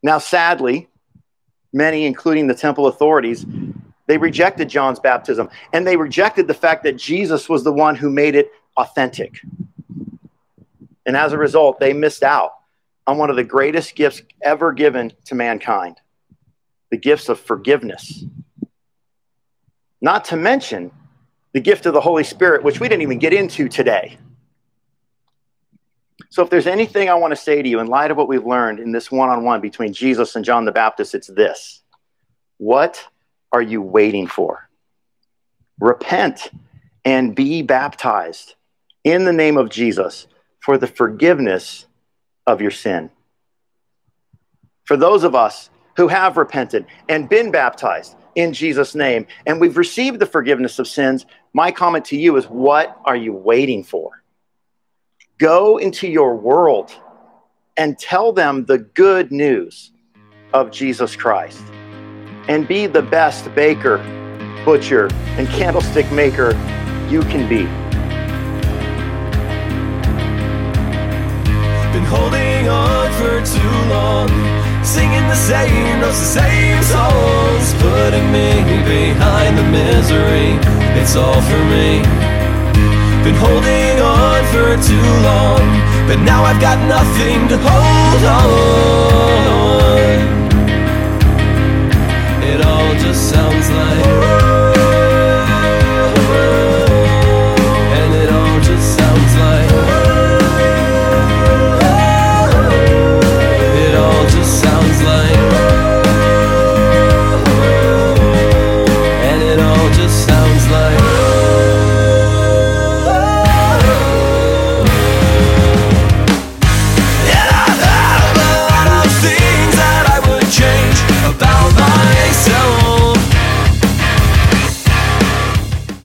Now, 0.03 0.17
sadly, 0.17 0.89
many, 1.73 2.05
including 2.05 2.47
the 2.47 2.55
temple 2.55 2.87
authorities, 2.87 3.45
they 4.07 4.17
rejected 4.17 4.69
John's 4.69 4.99
baptism 4.99 5.49
and 5.73 5.85
they 5.85 5.97
rejected 5.97 6.47
the 6.47 6.53
fact 6.53 6.83
that 6.83 6.97
Jesus 6.97 7.47
was 7.47 7.63
the 7.63 7.71
one 7.71 7.95
who 7.95 8.09
made 8.09 8.35
it 8.35 8.51
authentic. 8.77 9.39
And 11.05 11.15
as 11.15 11.33
a 11.33 11.37
result, 11.37 11.79
they 11.79 11.93
missed 11.93 12.23
out 12.23 12.51
on 13.07 13.17
one 13.17 13.29
of 13.29 13.35
the 13.35 13.43
greatest 13.43 13.95
gifts 13.95 14.21
ever 14.41 14.71
given 14.71 15.11
to 15.25 15.35
mankind 15.35 15.97
the 16.89 16.97
gifts 16.97 17.29
of 17.29 17.39
forgiveness. 17.39 18.25
Not 20.01 20.25
to 20.25 20.35
mention 20.35 20.91
the 21.53 21.59
gift 21.59 21.85
of 21.85 21.93
the 21.93 22.01
Holy 22.01 22.23
Spirit, 22.23 22.63
which 22.63 22.79
we 22.79 22.87
didn't 22.87 23.01
even 23.01 23.19
get 23.19 23.33
into 23.33 23.67
today. 23.67 24.17
So, 26.29 26.43
if 26.43 26.49
there's 26.49 26.67
anything 26.67 27.09
I 27.09 27.15
want 27.15 27.31
to 27.31 27.35
say 27.35 27.61
to 27.61 27.67
you 27.67 27.79
in 27.79 27.87
light 27.87 28.11
of 28.11 28.17
what 28.17 28.27
we've 28.27 28.45
learned 28.45 28.79
in 28.79 28.91
this 28.91 29.11
one 29.11 29.29
on 29.29 29.43
one 29.43 29.59
between 29.59 29.91
Jesus 29.91 30.35
and 30.35 30.45
John 30.45 30.65
the 30.65 30.71
Baptist, 30.71 31.13
it's 31.13 31.27
this 31.27 31.81
What 32.57 33.05
are 33.51 33.61
you 33.61 33.81
waiting 33.81 34.27
for? 34.27 34.69
Repent 35.79 36.51
and 37.03 37.35
be 37.35 37.63
baptized 37.63 38.55
in 39.03 39.25
the 39.25 39.33
name 39.33 39.57
of 39.57 39.69
Jesus 39.69 40.27
for 40.59 40.77
the 40.77 40.87
forgiveness 40.87 41.85
of 42.45 42.61
your 42.61 42.71
sin. 42.71 43.09
For 44.85 44.95
those 44.95 45.23
of 45.23 45.35
us 45.35 45.69
who 45.97 46.07
have 46.07 46.37
repented 46.37 46.85
and 47.09 47.27
been 47.27 47.51
baptized 47.51 48.15
in 48.35 48.53
Jesus' 48.53 48.95
name, 48.95 49.27
and 49.45 49.59
we've 49.59 49.77
received 49.77 50.19
the 50.19 50.25
forgiveness 50.25 50.79
of 50.79 50.87
sins, 50.87 51.25
my 51.53 51.71
comment 51.71 52.05
to 52.05 52.17
you 52.17 52.37
is 52.37 52.45
what 52.45 52.99
are 53.05 53.15
you 53.15 53.33
waiting 53.33 53.83
for? 53.83 54.23
Go 55.37 55.77
into 55.77 56.07
your 56.07 56.35
world 56.35 56.91
and 57.77 57.97
tell 57.97 58.31
them 58.31 58.65
the 58.65 58.77
good 58.77 59.31
news 59.31 59.91
of 60.53 60.71
Jesus 60.71 61.15
Christ 61.15 61.63
and 62.47 62.67
be 62.67 62.87
the 62.87 63.01
best 63.01 63.53
baker, 63.55 63.97
butcher, 64.65 65.09
and 65.37 65.47
candlestick 65.49 66.11
maker 66.11 66.51
you 67.09 67.21
can 67.23 67.47
be. 67.47 67.63
Been 71.91 72.05
holding 72.05 72.69
on 72.69 73.11
for 73.13 73.45
too 73.45 73.89
long, 73.89 74.29
singing 74.83 75.27
the 75.27 75.35
same 75.35 75.99
notes, 75.99 76.19
the 76.19 76.41
same 76.41 76.81
songs, 76.83 77.73
putting 77.81 78.31
me 78.31 78.49
behind 78.83 79.57
the 79.57 79.63
misery. 79.63 80.57
It's 80.99 81.15
all 81.15 81.41
for 81.41 81.63
me. 81.73 82.01
Been 83.23 83.35
holding 83.35 83.99
on 84.01 84.41
for 84.53 84.69
too 84.81 85.09
long, 85.29 85.61
but 86.07 86.19
now 86.25 86.43
I've 86.43 86.59
got 86.59 86.77
nothing 86.87 87.47
to 87.49 87.57
hold 87.57 88.23
on. 88.25 88.81
It 92.43 92.65
all 92.65 92.93
just 92.95 93.29
sounds 93.29 93.69
like. 93.69 94.70